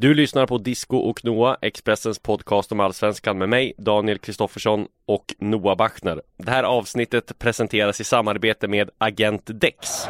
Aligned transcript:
Du 0.00 0.14
lyssnar 0.14 0.46
på 0.46 0.58
Disco 0.58 0.96
och 0.96 1.24
Noah, 1.24 1.56
Expressens 1.62 2.18
podcast 2.18 2.72
om 2.72 2.80
Allsvenskan 2.80 3.38
med 3.38 3.48
mig, 3.48 3.72
Daniel 3.78 4.18
Kristoffersson 4.18 4.86
och 5.06 5.34
Noah 5.38 5.76
Bachner. 5.76 6.22
Det 6.36 6.50
här 6.50 6.62
avsnittet 6.62 7.38
presenteras 7.38 8.00
i 8.00 8.04
samarbete 8.04 8.68
med 8.68 8.90
Agent 8.98 9.42
Dex. 9.44 10.06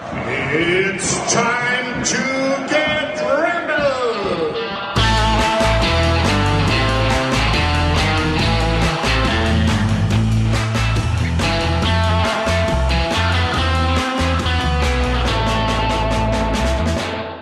It's 0.53 1.29
time 1.29 2.05
to 2.05 2.40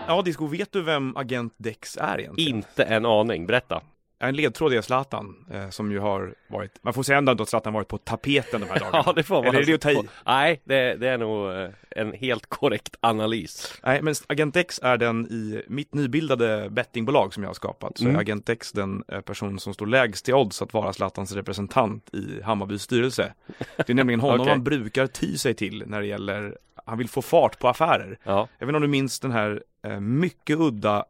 Ja, 0.08 0.22
Disco, 0.22 0.46
vet 0.46 0.72
du 0.72 0.82
vem 0.82 1.16
Agent 1.16 1.54
Dex 1.56 1.96
är 2.00 2.20
egentligen? 2.20 2.56
Inte 2.56 2.84
en 2.84 3.06
aning, 3.06 3.46
berätta. 3.46 3.80
En 4.20 4.36
ledtråd 4.36 4.72
är 4.72 4.80
Zlatan, 4.80 5.46
eh, 5.52 5.68
som 5.70 5.92
ju 5.92 5.98
har 5.98 6.34
varit, 6.48 6.78
man 6.82 6.94
får 6.94 7.02
säga 7.02 7.18
ändå 7.18 7.32
att 7.42 7.48
Zlatan 7.48 7.72
varit 7.72 7.88
på 7.88 7.98
tapeten 7.98 8.60
de 8.60 8.66
här 8.66 8.78
dagarna. 8.80 9.02
Ja, 9.06 9.12
det 9.12 9.22
får 9.22 9.34
man. 9.36 9.46
Eller 9.46 9.60
är 9.60 9.64
det 9.66 9.74
att 9.74 9.80
ta 9.80 9.90
i? 9.90 10.02
Nej, 10.26 10.60
det, 10.64 10.94
det 10.94 11.08
är 11.08 11.18
nog 11.18 11.50
eh, 11.50 11.68
en 11.90 12.12
helt 12.12 12.46
korrekt 12.46 12.96
analys. 13.00 13.74
Nej, 13.84 14.02
men 14.02 14.14
Agent 14.26 14.56
X 14.56 14.80
är 14.82 14.96
den 14.96 15.26
i 15.26 15.62
mitt 15.68 15.94
nybildade 15.94 16.70
bettingbolag 16.70 17.34
som 17.34 17.42
jag 17.42 17.50
har 17.50 17.54
skapat. 17.54 17.98
Så 17.98 18.04
Mm. 18.04 18.16
är 18.16 18.20
Agent 18.20 18.48
X 18.48 18.72
den 18.72 19.04
eh, 19.08 19.20
person 19.20 19.58
som 19.60 19.74
står 19.74 19.86
lägst 19.86 20.28
i 20.28 20.32
odds 20.32 20.62
att 20.62 20.72
vara 20.72 20.92
Zlatans 20.92 21.32
representant 21.32 22.14
i 22.14 22.42
Hammarbys 22.42 22.82
styrelse. 22.82 23.32
Det 23.76 23.90
är 23.90 23.94
nämligen 23.94 24.20
honom 24.20 24.40
Okej. 24.40 24.52
man 24.52 24.64
brukar 24.64 25.06
ty 25.06 25.36
sig 25.38 25.54
till 25.54 25.84
när 25.86 26.00
det 26.00 26.06
gäller, 26.06 26.58
han 26.88 26.98
vill 26.98 27.08
få 27.08 27.22
fart 27.22 27.58
på 27.58 27.68
affärer. 27.68 28.18
Ja, 28.22 28.48
Jag 28.58 28.66
vet 28.66 28.70
inte 28.70 28.76
om 28.76 28.82
du 28.82 28.88
minns 28.88 29.20
den 29.20 29.32
här 29.32 29.62
eh, 29.86 30.00
mycket 30.00 30.58
udda 30.58 31.04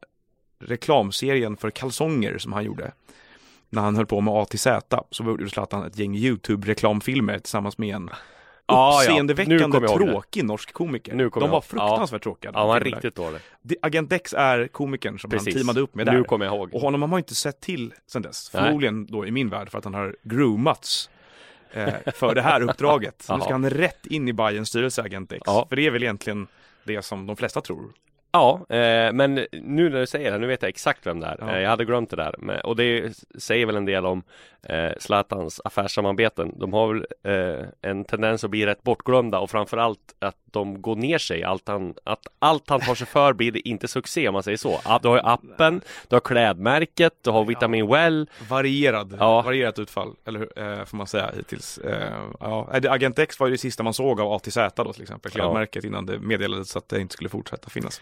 reklamserien 0.65 1.57
för 1.57 1.71
kalsonger 1.71 2.39
som 2.39 2.53
han 2.53 2.65
gjorde. 2.65 2.93
När 3.71 3.83
han 3.83 3.97
höll 3.97 4.07
på 4.07 4.21
med 4.21 4.35
A 4.35 4.45
till 4.45 4.59
Z 4.59 5.03
så 5.11 5.25
gjorde 5.25 5.49
Zlatan 5.51 5.85
ett 5.87 5.99
gäng 5.99 6.17
YouTube-reklamfilmer 6.17 7.39
tillsammans 7.39 7.79
med 7.79 7.95
en 7.97 8.11
Ja, 8.71 8.93
ja. 8.93 8.99
Nu 8.99 9.05
uppseendeväckande 9.11 9.79
det. 9.81 9.89
tråkig 9.89 10.45
norsk 10.45 10.73
komiker. 10.73 11.15
Nu 11.15 11.29
De 11.29 11.41
var 11.41 11.49
ihåg. 11.49 11.65
fruktansvärt 11.65 12.23
tråkiga. 12.23 12.53
de 12.53 12.57
ja 12.57 12.61
han 12.61 12.69
var 12.69 12.81
riktigt 12.81 13.15
dålig. 13.15 13.41
Agent 13.83 14.11
Dex 14.11 14.35
är 14.35 14.67
komikern 14.69 15.19
som 15.19 15.31
han 15.31 15.39
Precis. 15.39 15.55
teamade 15.55 15.81
upp 15.81 15.95
med 15.95 16.07
Nu 16.07 16.13
där. 16.13 16.25
kommer 16.25 16.45
jag 16.47 16.55
ihåg. 16.55 16.75
Och 16.75 16.81
honom 16.81 17.03
har 17.03 17.09
man 17.09 17.19
inte 17.19 17.35
sett 17.35 17.61
till 17.61 17.95
sen 18.07 18.23
dess. 18.23 18.49
Förmodligen 18.51 19.07
då 19.07 19.27
i 19.27 19.31
min 19.31 19.49
värld 19.49 19.71
för 19.71 19.79
att 19.79 19.85
han 19.85 19.95
har 19.95 20.17
groomats 20.23 21.11
för 22.15 22.35
det 22.35 22.43
här 22.43 22.61
uppdraget. 22.61 23.23
Så 23.23 23.37
nu 23.37 23.43
ska 23.43 23.53
han 23.53 23.71
rätt 23.71 24.07
in 24.07 24.29
i 24.29 24.33
Bayerns 24.33 24.69
styrelse, 24.69 25.03
Agent 25.03 25.31
Dex. 25.31 25.43
Ja. 25.47 25.67
För 25.69 25.77
det 25.77 25.87
är 25.87 25.91
väl 25.91 26.03
egentligen 26.03 26.47
det 26.85 27.03
som 27.03 27.27
de 27.27 27.37
flesta 27.37 27.61
tror. 27.61 27.93
Ja, 28.33 28.67
eh, 28.69 29.13
men 29.13 29.35
nu 29.53 29.89
när 29.91 30.01
du 30.01 30.07
säger 30.07 30.33
det, 30.33 30.39
nu 30.39 30.47
vet 30.47 30.63
jag 30.63 30.69
exakt 30.69 31.07
vem 31.07 31.21
det 31.21 31.27
är. 31.27 31.37
Ja. 31.41 31.51
Eh, 31.51 31.61
jag 31.61 31.71
hade 31.71 31.85
glömt 31.85 32.11
det 32.11 32.17
där. 32.17 32.67
Och 32.67 32.77
det 32.77 33.13
säger 33.39 33.67
väl 33.67 33.77
en 33.77 33.85
del 33.85 34.07
om 34.07 34.23
eh, 34.63 34.93
Zlatans 34.99 35.61
affärssamarbeten. 35.65 36.53
De 36.59 36.73
har 36.73 36.95
väl 36.95 37.07
eh, 37.23 37.67
en 37.83 38.05
tendens 38.05 38.45
att 38.45 38.51
bli 38.51 38.67
rätt 38.67 38.83
bortglömda 38.83 39.39
och 39.39 39.51
framförallt 39.51 40.15
att 40.19 40.37
de 40.51 40.83
går 40.83 40.97
ner 40.97 41.19
sig. 41.19 41.45
Allt 41.45 41.69
han, 41.69 41.95
att 42.05 42.27
allt 42.39 42.71
han 42.71 42.81
tar 42.81 42.95
sig 42.95 43.07
för 43.07 43.33
blir 43.33 43.53
det 43.53 43.69
inte 43.69 43.89
succé 43.89 44.29
om 44.29 44.33
man 44.33 44.43
säger 44.43 44.57
så. 44.57 44.81
Du 45.03 45.09
har 45.09 45.17
ju 45.17 45.23
appen, 45.25 45.81
du 46.09 46.17
har 46.17 46.21
klädmärket, 46.21 47.13
du 47.23 47.31
har 47.31 47.45
Vitamin 47.45 47.87
Well. 47.89 48.31
Varierad, 48.49 49.17
Ja. 49.21 49.43
varierat 49.43 49.79
utfall, 49.79 50.15
eller 50.27 50.39
hur, 50.39 50.59
eh, 50.79 50.85
får 50.85 50.97
man 50.97 51.07
säga 51.07 51.31
hittills. 51.37 51.79
Eh, 51.79 52.13
ja. 52.41 52.69
Eh, 52.75 52.93
Agent 52.93 53.19
X 53.19 53.41
var 53.41 53.47
ju 53.47 53.53
det 53.53 53.59
sista 53.59 53.83
man 53.83 53.95
såg 53.95 54.21
av 54.21 54.33
A 54.33 54.39
till 54.39 54.53
Z 54.53 54.85
då 54.85 54.93
till 54.93 55.03
exempel, 55.03 55.33
Ja. 55.35 55.41
klädmärket 55.41 55.85
innan 55.85 56.07
det 56.07 56.19
meddelades 56.19 56.77
att 56.77 56.89
det 56.89 57.01
inte 57.01 57.13
skulle 57.13 57.29
fortsätta 57.29 57.71
finnas. 57.71 58.01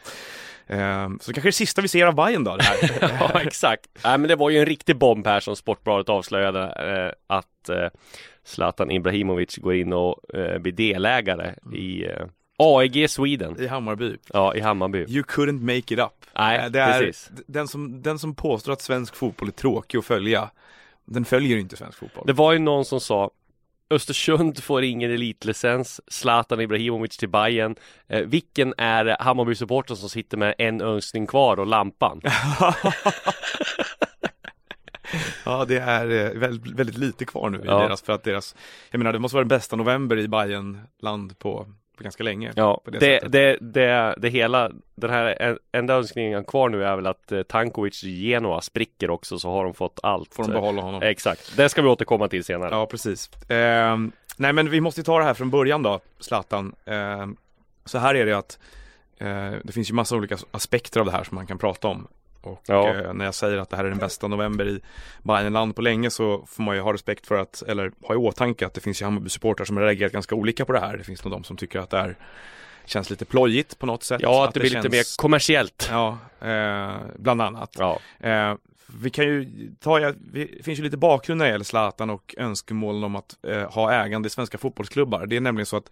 Eh, 0.67 1.09
så 1.21 1.33
kanske 1.33 1.49
det 1.49 1.53
sista 1.53 1.83
vi 1.83 1.89
ser 1.89 2.07
av 2.07 2.15
Bayern 2.15 2.45
då, 2.45 2.57
det 2.57 2.63
här. 2.65 2.79
ja, 3.21 3.41
exakt. 3.41 3.87
Nej, 4.05 4.19
men 4.19 4.29
det 4.29 4.37
var 4.37 4.51
ju 4.51 4.59
en 4.59 4.67
riktig 4.67 4.97
bomb 4.97 5.27
här 5.27 5.41
som 5.41 5.57
Sportbladet 5.57 6.09
avslöjade 6.09 6.63
eh, 6.63 7.37
att 7.37 7.69
eh, 7.69 7.89
Zlatan 8.45 8.91
Ibrahimovic 8.91 9.57
går 9.57 9.75
in 9.75 9.93
och 9.93 10.35
eh, 10.35 10.59
blir 10.59 10.73
delägare 10.73 11.55
i 11.73 12.05
eh, 12.07 12.27
AEG 12.59 13.11
Sweden. 13.11 13.61
I 13.61 13.67
Hammarby. 13.67 14.17
Ja, 14.33 14.55
i 14.55 14.61
Hammarby. 14.61 14.99
You 15.09 15.23
couldn't 15.23 15.61
make 15.61 15.95
it 15.95 16.01
up. 16.01 16.13
Nej, 16.35 16.59
Eh, 16.59 16.71
det 16.71 16.81
är, 16.81 17.01
precis. 17.01 17.31
Den 17.47 17.69
som, 17.69 18.03
den 18.03 18.19
som 18.19 18.35
påstår 18.35 18.73
att 18.73 18.83
svensk 18.83 19.17
fotboll 19.17 19.49
är 19.49 19.53
tråkig 19.53 19.99
att 19.99 20.05
följa, 20.05 20.51
den 21.05 21.25
följer 21.25 21.57
inte 21.57 21.77
svensk 21.77 21.99
fotboll. 21.99 22.27
Det 22.27 22.33
var 22.33 22.53
ju 22.53 22.59
någon 22.59 22.85
som 22.85 23.01
sa 23.01 23.31
Östersund 23.91 24.63
får 24.63 24.83
ingen 24.85 25.11
elitlicens 25.11 26.01
Zlatan 26.09 26.61
Ibrahimovic 26.61 27.17
till 27.17 27.29
Bayern 27.29 27.75
eh, 28.09 28.21
Vilken 28.21 28.75
är 28.77 29.17
Hammarby-supporten 29.21 29.97
som 29.97 30.09
sitter 30.09 30.37
med 30.37 30.55
en 30.59 30.81
önskning 30.81 31.27
kvar 31.27 31.61
och 31.61 31.67
lampan? 31.67 32.21
Ja, 35.45 35.65
det 35.65 35.77
är 35.79 36.11
eh, 36.11 36.39
väldigt, 36.41 36.73
väldigt 36.73 36.99
lite 36.99 37.25
kvar 37.25 37.51
nu 37.51 37.59
i 37.59 37.63
Ja. 37.65 37.79
deras, 37.79 38.03
för 38.03 38.13
att 38.13 38.25
deras, 38.25 38.55
jag 38.91 38.99
menar 38.99 39.13
det 39.13 39.19
måste 39.19 39.35
vara 39.35 39.45
den 39.45 39.49
bästa 39.49 39.77
november 39.77 40.17
i 40.19 40.29
Bayern 40.29 40.81
land 41.03 41.39
på, 41.39 41.65
på 41.65 41.71
ganska 42.05 42.23
länge. 42.23 42.53
Ja, 42.57 42.81
på 42.85 42.91
det 42.91 42.99
det, 42.99 43.21
det, 43.29 43.57
det, 43.61 44.15
det 44.19 44.29
hela 44.29 44.71
Den 44.95 45.11
här 45.11 45.43
en- 45.43 45.59
enda 45.73 45.95
önskningen 45.95 46.45
kvar 46.45 46.69
nu 46.69 46.85
är 46.85 46.97
väl 46.97 47.07
att 47.07 47.33
eh, 47.33 47.43
Tankovic 47.43 48.03
Genoa 48.03 48.61
spricker 48.61 49.11
också 49.11 49.39
så 49.39 49.51
har 49.51 49.65
de 49.65 49.75
fått 49.75 50.01
allt 50.03 50.35
Får 50.35 50.43
de 50.43 50.53
behålla 50.53 50.83
honom. 50.83 51.03
Eh, 51.03 51.09
Exakt, 51.09 51.57
det 51.57 51.69
ska 51.69 51.83
vi 51.83 51.89
återkomma 51.89 52.29
till 52.29 52.45
senare 52.45 52.71
Ja, 52.71 52.87
precis. 52.87 53.31
Ehm, 53.49 54.13
nej, 54.37 54.53
men 54.53 54.71
vi 54.71 54.81
måste 54.81 55.01
ju 55.01 55.05
ta 55.05 55.19
det 55.19 55.25
här 55.25 55.35
från 55.35 55.51
början 55.51 55.83
då, 55.83 56.01
Zlatan. 56.21 56.75
Ehm, 56.85 57.37
så 57.85 57.99
här 57.99 58.15
är 58.15 58.27
det 58.27 58.33
att 58.39 58.59
eh, 59.19 59.53
det 59.65 59.73
finns 59.73 59.91
ju 59.91 59.95
massa 59.95 60.17
olika 60.17 60.37
aspekter 60.51 61.01
av 61.01 61.07
det 61.07 61.13
här 61.13 61.25
som 61.25 61.35
man 61.35 61.47
kan 61.47 61.59
prata 61.59 61.89
om. 61.89 62.07
Och 62.47 62.63
Ja. 62.67 62.95
eh, 62.95 63.13
när 63.13 63.25
jag 63.25 63.35
säger 63.35 63.59
att 63.59 63.71
det 63.71 63.77
här 63.77 63.85
är 63.85 63.89
den 63.89 63.99
bästa 63.99 64.29
november 64.29 64.69
i 64.69 64.81
Bayernland 65.23 65.77
på 65.77 65.83
länge 65.83 66.11
så 66.11 66.45
får 66.47 66.63
man 66.63 66.75
ju 66.77 66.81
ha 66.83 66.93
respekt 66.93 67.27
för 67.27 67.39
att, 67.39 67.63
eller 67.63 67.93
ha 68.03 68.15
i 68.15 68.17
åtanke 68.19 68.67
att 68.67 68.75
det 68.75 68.81
finns 68.81 69.03
ju 69.03 69.05
Hammarby-supportrar 69.07 69.65
som 69.65 69.79
reagerat 69.79 70.13
ganska 70.13 70.35
olika 70.35 70.65
på 70.65 70.73
det 70.73 70.81
här. 70.81 70.97
Det 70.97 71.05
finns 71.05 71.25
nog 71.25 71.33
de 71.33 71.45
som 71.45 71.57
tycker 71.57 71.79
att 71.79 71.91
det 71.91 71.99
här 71.99 72.17
känns 72.85 73.11
lite 73.11 73.25
plojigt 73.25 73.79
på 73.79 73.87
något 73.87 74.03
sätt. 74.03 74.21
Ja, 74.23 74.45
att 74.49 74.55
det 74.55 74.61
blir 74.61 74.71
lite 74.71 74.83
känns- 74.83 74.93
mer 74.93 75.23
kommersiellt 75.23 75.89
Ja, 75.91 76.19
eh, 76.41 76.95
bland 77.19 77.43
annat. 77.43 77.77
Ja, 77.79 77.99
Eh, 78.21 78.55
vi 79.01 79.11
kan 79.11 79.25
ju 79.25 79.49
ta, 79.81 80.01
ja, 80.01 80.13
det 80.33 80.65
finns 80.65 80.79
ju 80.79 80.83
lite 80.83 80.97
bakgrund 80.97 81.39
när 81.39 81.45
det 81.45 81.51
gäller 81.53 81.65
Zlatan 81.65 82.11
och 82.11 82.35
önskemålen 82.39 83.05
om 83.05 83.17
att 83.17 83.37
eh, 83.49 83.71
ha 83.73 83.93
ägande 83.93 84.27
i 84.27 84.31
svenska 84.31 84.59
fotbollsklubbar. 84.59 85.27
Det 85.27 85.37
är 85.37 85.41
nämligen 85.41 85.67
så 85.67 85.77
att 85.77 85.91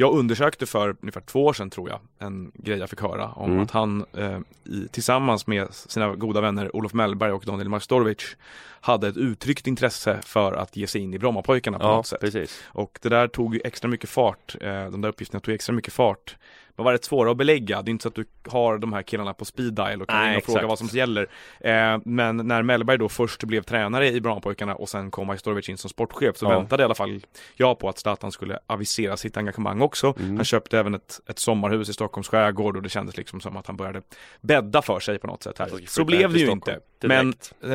jag 0.00 0.14
undersökte 0.14 0.66
för 0.66 0.96
ungefär 1.00 1.20
två 1.20 1.44
år 1.44 1.52
sedan 1.52 1.70
tror 1.70 1.88
jag 1.90 2.00
en 2.18 2.52
grej 2.54 2.78
jag 2.78 2.90
fick 2.90 3.00
höra 3.00 3.32
om 3.32 3.50
Mm. 3.50 3.62
att 3.62 3.70
han 3.70 4.04
eh, 4.16 4.38
i, 4.64 4.88
tillsammans 4.90 5.46
med 5.46 5.74
sina 5.74 6.14
goda 6.14 6.40
vänner 6.40 6.76
Olof 6.76 6.92
Mellberg 6.92 7.32
och 7.32 7.44
Daniel 7.46 7.68
Marstorovic 7.68 8.36
hade 8.80 9.08
ett 9.08 9.16
uttryckt 9.16 9.66
intresse 9.66 10.20
för 10.24 10.52
att 10.52 10.76
ge 10.76 10.86
sig 10.86 11.00
in 11.00 11.14
i 11.14 11.18
Brommapojkarna 11.18 11.78
på 11.78 11.84
ja 11.84 11.96
något 11.96 12.06
sätt. 12.06 12.20
precis 12.20 12.62
Och 12.66 12.98
det 13.02 13.08
där 13.08 13.28
tog 13.28 13.54
ju 13.54 13.60
extra 13.64 13.88
mycket 13.88 14.10
fart, 14.10 14.56
eh, 14.60 14.90
de 14.90 15.00
där 15.00 15.08
uppgifterna 15.08 15.40
tog 15.40 15.54
extra 15.54 15.72
mycket 15.74 15.92
fart. 15.92 16.36
De 16.78 16.84
var 16.84 16.92
rätt 16.92 17.04
svåra 17.04 17.30
att 17.30 17.36
belägga, 17.36 17.82
det 17.82 17.88
är 17.88 17.90
inte 17.90 18.02
så 18.02 18.08
att 18.08 18.14
du 18.14 18.24
har 18.48 18.78
de 18.78 18.92
här 18.92 19.02
killarna 19.02 19.34
på 19.34 19.44
speed 19.44 19.74
dial 19.74 20.02
och 20.02 20.08
kan 20.08 20.18
Nej, 20.18 20.36
och 20.36 20.44
fråga 20.44 20.66
vad 20.66 20.78
som 20.78 20.88
gäller. 20.92 21.22
Eh, 21.60 21.98
men 22.04 22.36
när 22.36 22.62
Mellberg 22.62 22.98
då 22.98 23.08
först 23.08 23.44
blev 23.44 23.62
tränare 23.62 24.08
i 24.08 24.20
Brommapojkarna 24.20 24.74
och 24.74 24.88
sen 24.88 25.10
kom 25.10 25.26
Majstorovic 25.26 25.68
in 25.68 25.78
som 25.78 25.90
sportchef 25.90 26.36
så 26.36 26.46
Ja. 26.46 26.48
väntade 26.58 26.82
i 26.82 26.84
alla 26.84 26.94
fall 26.94 27.20
jag 27.56 27.78
på 27.78 27.88
att 27.88 27.98
Zlatan 27.98 28.32
skulle 28.32 28.58
avisera 28.66 29.16
sitt 29.16 29.36
engagemang 29.36 29.80
också. 29.80 30.14
Mm. 30.18 30.36
Han 30.36 30.44
köpte 30.44 30.78
även 30.78 30.94
ett, 30.94 31.20
ett 31.28 31.38
sommarhus 31.38 31.88
i 31.88 31.92
Stockholms 31.92 32.28
skärgård 32.28 32.76
och 32.76 32.82
det 32.82 32.88
kändes 32.88 33.16
liksom 33.16 33.40
som 33.40 33.56
att 33.56 33.66
han 33.66 33.76
började 33.76 34.02
bädda 34.40 34.82
för 34.82 35.00
sig 35.00 35.18
på 35.18 35.26
något 35.26 35.42
sätt 35.42 35.58
här. 35.58 35.64
Alltså, 35.64 35.86
Så 35.86 36.04
blev 36.04 36.32
det 36.32 36.38
ju 36.38 36.50
inte. 36.50 36.80
Men 37.02 37.26
direkt. 37.30 37.54
Eh, 37.62 37.68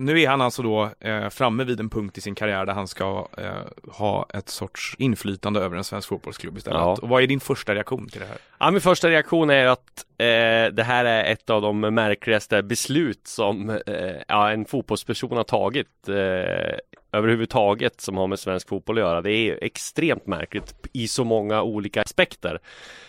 nu 0.00 0.20
är 0.20 0.28
han 0.28 0.40
alltså 0.40 0.62
då 0.62 0.90
eh, 1.00 1.28
framme 1.28 1.64
vid 1.64 1.80
en 1.80 1.90
punkt 1.90 2.18
i 2.18 2.20
sin 2.20 2.34
karriär 2.34 2.66
där 2.66 2.72
han 2.72 2.88
ska 2.88 3.28
eh, 3.36 3.50
ha 3.92 4.26
ett 4.34 4.48
sorts 4.48 4.94
inflytande 4.98 5.60
över 5.60 5.76
en 5.76 5.84
svensk 5.84 6.08
fotbollsklubb 6.08 6.58
istället. 6.58 6.80
Ja. 6.80 6.98
Och 7.02 7.08
vad 7.08 7.22
är 7.22 7.26
din 7.26 7.40
första 7.40 7.74
reaktion 7.74 8.08
till 8.08 8.20
det 8.20 8.26
här? 8.26 8.38
Ja, 8.58 8.70
min 8.70 8.80
första 8.80 9.08
reaktion 9.08 9.50
är 9.50 9.66
att 9.66 10.06
eh, 10.18 10.74
det 10.74 10.82
här 10.82 11.04
är 11.04 11.32
ett 11.32 11.50
av 11.50 11.62
de 11.62 11.80
märkligaste 11.80 12.62
beslut 12.62 13.26
som 13.26 13.70
eh, 13.70 14.16
ja, 14.28 14.50
en 14.50 14.64
fotbollsperson 14.64 15.36
har 15.36 15.44
tagit 15.44 16.08
eh, 16.08 16.78
överhuvudtaget 17.12 18.00
som 18.00 18.16
har 18.16 18.26
med 18.26 18.38
svensk 18.38 18.68
fotboll 18.68 18.98
att 18.98 19.04
göra. 19.04 19.22
Det 19.22 19.32
är 19.32 19.58
extremt 19.64 20.26
märkligt 20.26 20.74
i 20.92 21.08
så 21.08 21.24
många 21.24 21.62
olika 21.62 22.02
aspekter. 22.02 22.60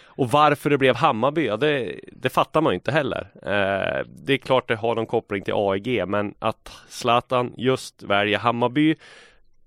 Och 0.05 0.29
varför 0.31 0.69
det 0.69 0.77
blev 0.77 0.95
Hammarby, 0.95 1.45
ja, 1.45 1.57
det, 1.57 1.99
det 2.11 2.29
fattar 2.29 2.61
man 2.61 2.73
ju 2.73 2.75
inte 2.75 2.91
heller. 2.91 3.31
Eh, 3.35 4.05
det 4.07 4.33
är 4.33 4.37
klart 4.37 4.67
det 4.67 4.75
har 4.75 4.95
någon 4.95 5.05
koppling 5.05 5.43
till 5.43 5.53
AEG, 5.53 6.07
men 6.07 6.33
att 6.39 6.71
Zlatan 6.89 7.53
just 7.57 8.03
väljer 8.03 8.39
Hammarby 8.39 8.95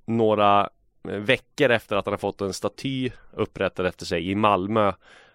några 0.05 0.69
eh, 1.09 1.17
veckor 1.17 1.71
efter 1.71 1.97
att 1.97 2.07
han 2.07 2.13
har 2.13 2.19
fått 2.19 2.41
en 2.41 2.53
staty 2.53 3.11
upprättad 3.33 3.87
efter 3.87 4.07
sig 4.07 4.31
i 4.31 4.35
Malmö 4.35 4.93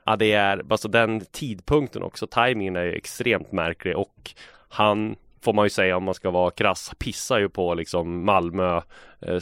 Ja 0.09 0.15
det 0.15 0.31
är, 0.31 0.61
alltså 0.69 0.87
den 0.87 1.21
tidpunkten 1.31 2.03
också, 2.03 2.27
tajmingen 2.27 2.75
är 2.75 2.83
ju 2.83 2.93
extremt 2.93 3.51
märklig 3.51 3.97
och 3.97 4.31
han 4.69 5.15
Får 5.41 5.53
man 5.53 5.65
ju 5.65 5.69
säga 5.69 5.97
om 5.97 6.03
man 6.03 6.13
ska 6.13 6.31
vara 6.31 6.51
krass, 6.51 6.91
pissar 6.97 7.39
ju 7.39 7.49
på 7.49 7.73
liksom 7.73 8.25
Malmö 8.25 8.81
eh, 9.21 9.39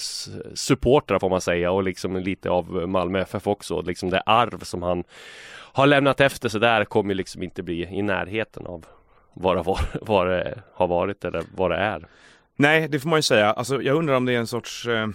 supportrar 0.54 1.20
får 1.20 1.30
man 1.30 1.42
säga 1.42 1.72
och 1.72 1.84
liksom 1.84 2.18
lite 2.18 2.50
av 2.50 2.90
Malmö 2.90 3.20
FF 3.20 3.48
också, 3.48 3.82
liksom 3.82 4.10
det 4.10 4.22
arv 4.22 4.60
som 4.60 4.84
han 4.84 5.04
har 5.50 5.88
lämnat 5.88 6.22
efter 6.22 6.50
sig 6.50 6.60
där 6.60 6.86
kommer 6.86 7.10
ju 7.10 7.16
liksom 7.16 7.44
inte 7.44 7.64
bli 7.64 7.86
i 7.86 8.02
närheten 8.02 8.66
av 8.66 8.86
vad 9.34 9.58
det, 9.58 9.64
var, 9.64 9.80
vad 10.02 10.28
det 10.28 10.62
har 10.74 10.88
varit 10.88 11.26
eller 11.26 11.44
vad 11.56 11.72
det 11.72 11.78
är. 11.78 12.08
Nej, 12.56 12.88
det 12.88 13.00
får 13.00 13.10
man 13.10 13.20
ju 13.20 13.24
säga. 13.24 13.52
Alltså, 13.52 13.82
jag 13.82 13.96
undrar 13.96 14.16
om 14.16 14.26
det 14.26 14.34
är 14.34 14.40
en 14.40 14.48
sorts, 14.48 14.88
eh, 14.88 15.08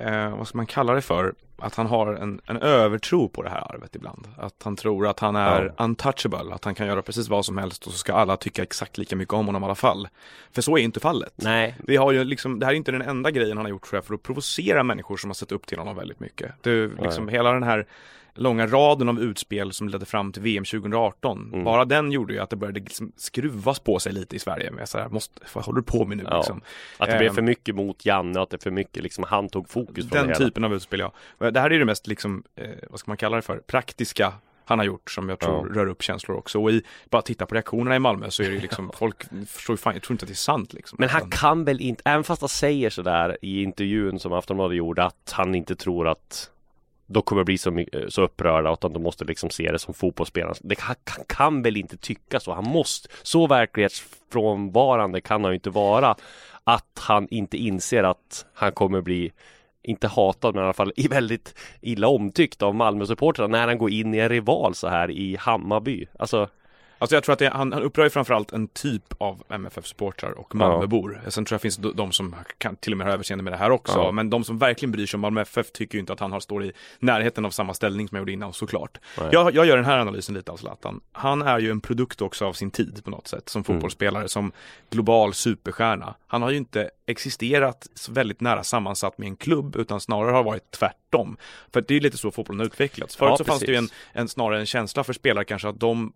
eh, 0.00 0.36
vad 0.36 0.48
ska 0.48 0.56
man 0.56 0.66
kalla 0.66 0.94
det 0.94 1.00
för? 1.00 1.34
Att 1.60 1.74
han 1.74 1.86
har 1.86 2.14
en, 2.14 2.40
en 2.46 2.56
övertro 2.56 3.28
på 3.28 3.42
det 3.42 3.50
här 3.50 3.74
arvet 3.74 3.96
ibland. 3.96 4.28
Att 4.36 4.54
han 4.64 4.76
tror 4.76 5.06
att 5.06 5.20
han 5.20 5.36
är 5.36 5.74
untouchable, 5.78 6.54
att 6.54 6.64
han 6.64 6.74
kan 6.74 6.86
göra 6.86 7.02
precis 7.02 7.28
vad 7.28 7.44
som 7.44 7.58
helst 7.58 7.86
och 7.86 7.92
så 7.92 7.98
ska 7.98 8.12
alla 8.12 8.36
tycka 8.36 8.62
exakt 8.62 8.98
lika 8.98 9.16
mycket 9.16 9.34
om 9.34 9.46
honom 9.46 9.62
i 9.62 9.64
alla 9.64 9.74
fall. 9.74 10.08
För 10.52 10.62
så 10.62 10.78
är 10.78 10.82
inte 10.82 11.00
fallet. 11.00 11.32
Nej, 11.36 11.74
Vi 11.78 11.96
har 11.96 12.12
ju 12.12 12.24
liksom, 12.24 12.58
det 12.58 12.66
här 12.66 12.72
är 12.72 12.76
inte 12.76 12.92
den 12.92 13.02
enda 13.02 13.30
grejen 13.30 13.56
han 13.56 13.66
har 13.66 13.70
gjort 13.70 13.88
tror 13.88 13.96
jag 13.96 14.04
för 14.04 14.14
att 14.14 14.22
provocera 14.22 14.82
människor 14.82 15.16
som 15.16 15.30
har 15.30 15.34
sett 15.34 15.52
upp 15.52 15.66
till 15.66 15.78
honom 15.78 15.96
väldigt 15.96 16.20
mycket. 16.20 16.52
Det, 16.60 16.86
liksom, 16.86 17.28
hela 17.28 17.52
den 17.52 17.62
här 17.62 17.86
långa 18.38 18.66
raden 18.66 19.08
av 19.08 19.20
utspel 19.22 19.72
som 19.72 19.88
ledde 19.88 20.06
fram 20.06 20.32
till 20.32 20.42
VM 20.42 20.64
2018. 20.64 21.50
Mm. 21.52 21.64
Bara 21.64 21.84
den 21.84 22.12
gjorde 22.12 22.32
ju 22.32 22.38
att 22.40 22.50
det 22.50 22.56
började 22.56 22.80
liksom 22.80 23.12
skruvas 23.16 23.78
på 23.78 23.98
sig 23.98 24.12
lite 24.12 24.36
i 24.36 24.38
Sverige 24.38 24.70
med 24.70 24.88
så 24.88 24.98
här, 24.98 25.08
måste, 25.08 25.40
vad 25.54 25.64
håller 25.64 25.76
du 25.80 25.82
på 25.86 26.04
med 26.06 26.16
nu 26.16 26.24
Ja. 26.30 26.36
liksom? 26.36 26.60
att 26.98 27.10
det 27.10 27.18
blev 27.18 27.28
Ehm. 27.28 27.34
för 27.34 27.42
mycket 27.42 27.74
mot 27.74 28.06
Janne, 28.06 28.40
att 28.40 28.50
det 28.50 28.62
för 28.62 28.70
mycket 28.70 29.02
liksom, 29.02 29.24
han 29.28 29.48
tog 29.48 29.68
fokus 29.68 30.08
från 30.08 30.18
Den 30.18 30.26
det 30.26 30.32
hela. 30.34 30.44
typen 30.46 30.64
av 30.64 30.74
utspel 30.74 31.00
ja. 31.00 31.12
Det 31.50 31.60
här 31.60 31.70
är 31.70 31.78
det 31.78 31.84
mest 31.84 32.06
liksom, 32.06 32.42
eh, 32.56 32.68
vad 32.90 33.00
ska 33.00 33.10
man 33.10 33.16
kalla 33.16 33.36
det 33.36 33.42
för, 33.42 33.58
praktiska 33.58 34.32
han 34.64 34.78
har 34.78 34.86
gjort 34.86 35.10
som 35.10 35.28
jag 35.28 35.38
tror 35.38 35.68
Ja. 35.68 35.80
rör 35.80 35.86
upp 35.86 36.02
känslor 36.02 36.36
också. 36.36 36.62
Och 36.62 36.70
i, 36.70 36.82
bara 37.10 37.22
titta 37.22 37.46
på 37.46 37.54
reaktionerna 37.54 37.96
i 37.96 37.98
Malmö 37.98 38.30
så 38.30 38.42
är 38.42 38.46
det 38.48 38.54
ju 38.54 38.60
liksom, 38.60 38.90
folk 38.98 39.24
förstår 39.46 39.72
ju 39.74 39.76
fan, 39.78 39.94
jag 39.94 40.02
tror 40.02 40.14
inte 40.14 40.24
att 40.24 40.28
det 40.28 40.32
är 40.32 40.36
sant 40.36 40.72
liksom. 40.72 40.96
Men 41.00 41.08
han 41.08 41.30
kan 41.30 41.64
väl 41.64 41.80
inte, 41.80 42.02
även 42.04 42.24
fast 42.24 42.42
han 42.42 42.48
säger 42.48 42.90
sådär 42.90 43.36
i 43.42 43.62
intervjun 43.62 44.18
som 44.18 44.32
Aftonbladet 44.32 44.76
gjorde 44.76 45.04
att 45.04 45.32
han 45.36 45.54
inte 45.54 45.76
tror 45.76 46.08
att 46.08 46.50
de 47.08 47.22
kommer 47.22 47.44
bli 47.44 47.58
så, 47.58 47.78
eh, 47.78 48.08
så 48.08 48.22
upprörda 48.22 48.70
att 48.70 48.80
de 48.80 49.02
måste 49.02 49.24
liksom 49.24 49.50
se 49.50 49.72
det 49.72 49.78
som 49.78 49.94
fotbollsspelare. 49.94 50.54
Det, 50.60 50.80
han 50.80 50.96
kan, 51.04 51.24
kan 51.28 51.62
väl 51.62 51.76
inte 51.76 51.96
tycka 51.96 52.40
så. 52.40 52.52
Han 52.52 52.64
måste, 52.64 53.08
så 53.22 53.46
verklighetsfrånvarande 53.46 55.20
kan 55.20 55.44
han 55.44 55.52
ju 55.52 55.54
inte 55.54 55.70
vara 55.70 56.16
att 56.64 56.98
han 56.98 57.28
inte 57.30 57.56
inser 57.56 58.02
att 58.02 58.46
han 58.54 58.72
kommer 58.72 59.00
bli 59.00 59.32
inte 59.82 60.08
hatad 60.08 60.54
men 60.54 60.62
i 60.62 60.64
alla 60.64 60.72
fall 60.72 60.92
väldigt 61.10 61.54
illa 61.80 62.08
omtyckt 62.08 62.62
av 62.62 62.74
Malmö-supportrarna 62.74 63.58
när 63.58 63.68
han 63.68 63.78
går 63.78 63.90
in 63.90 64.14
i 64.14 64.18
en 64.18 64.28
rival 64.28 64.74
så 64.74 64.88
här 64.88 65.10
i 65.10 65.36
Hammarby. 65.36 66.06
Alltså, 66.18 66.48
Alltså 66.98 67.16
jag 67.16 67.24
tror 67.24 67.32
att 67.32 67.38
det, 67.38 67.48
han, 67.48 67.72
han 67.72 67.82
upprör 67.82 68.04
ju 68.04 68.10
framförallt 68.10 68.52
en 68.52 68.68
typ 68.68 69.02
av 69.18 69.42
MFF-supportrar 69.48 70.30
och 70.30 70.54
Malmöbor. 70.54 71.20
Sen 71.28 71.44
tror 71.44 71.54
jag 71.54 71.60
finns 71.60 71.76
de, 71.76 72.12
som 72.12 72.34
kan 72.58 72.76
till 72.76 72.92
och 72.92 72.98
med 72.98 73.06
ha 73.06 73.14
överseende 73.14 73.44
med 73.44 73.52
det 73.52 73.56
här 73.56 73.70
också. 73.70 73.98
Ja. 73.98 74.12
Men 74.12 74.30
de 74.30 74.44
som 74.44 74.58
verkligen 74.58 74.92
bryr 74.92 75.06
sig 75.06 75.16
om 75.16 75.20
Malmö 75.20 75.40
FF 75.40 75.72
tycker 75.72 75.94
ju 75.94 76.00
inte 76.00 76.12
att 76.12 76.20
han 76.20 76.32
har, 76.32 76.40
står 76.40 76.64
i 76.64 76.72
närheten 76.98 77.44
av 77.44 77.50
samma 77.50 77.74
ställning 77.74 78.08
som 78.08 78.16
jag 78.16 78.20
gjorde 78.20 78.32
innan 78.32 78.52
såklart. 78.52 78.98
Nej. 79.18 79.28
Jag, 79.32 79.54
jag 79.54 79.66
gör 79.66 79.76
den 79.76 79.86
här 79.86 79.98
analysen 79.98 80.34
lite 80.34 80.52
av 80.52 80.56
Zlatan. 80.56 81.00
Han 81.12 81.42
är 81.42 81.58
ju 81.58 81.70
en 81.70 81.80
produkt 81.80 82.22
också 82.22 82.46
av 82.46 82.52
sin 82.52 82.70
tid 82.70 83.00
på 83.04 83.10
något 83.10 83.28
sätt. 83.28 83.48
Som 83.48 83.58
Mm. 83.58 83.64
fotbollsspelare, 83.64 84.28
som 84.28 84.52
global 84.90 85.34
superstjärna. 85.34 86.14
Han 86.26 86.42
har 86.42 86.50
ju 86.50 86.56
inte 86.56 86.90
existerat 87.08 87.86
väldigt 88.10 88.40
nära 88.40 88.64
sammansatt 88.64 89.18
med 89.18 89.26
en 89.28 89.36
klubb 89.36 89.76
utan 89.76 90.00
snarare 90.00 90.30
har 90.32 90.42
varit 90.44 90.70
tvärtom. 90.70 91.36
För 91.72 91.84
det 91.88 91.94
är 91.96 92.00
lite 92.00 92.18
så 92.18 92.30
fotbollen 92.30 92.60
har 92.60 92.66
utvecklats. 92.66 93.16
Förut 93.16 93.30
Ja, 93.30 93.36
så 93.36 93.44
fanns 93.44 93.60
det 93.60 93.66
ju 93.66 93.74
en, 93.76 93.84
precis. 93.88 93.98
en, 94.12 94.28
snarare 94.28 94.60
en 94.60 94.66
känsla 94.66 95.04
för 95.04 95.12
spelare 95.12 95.44
kanske 95.44 95.68
att 95.68 95.80
de 95.80 96.12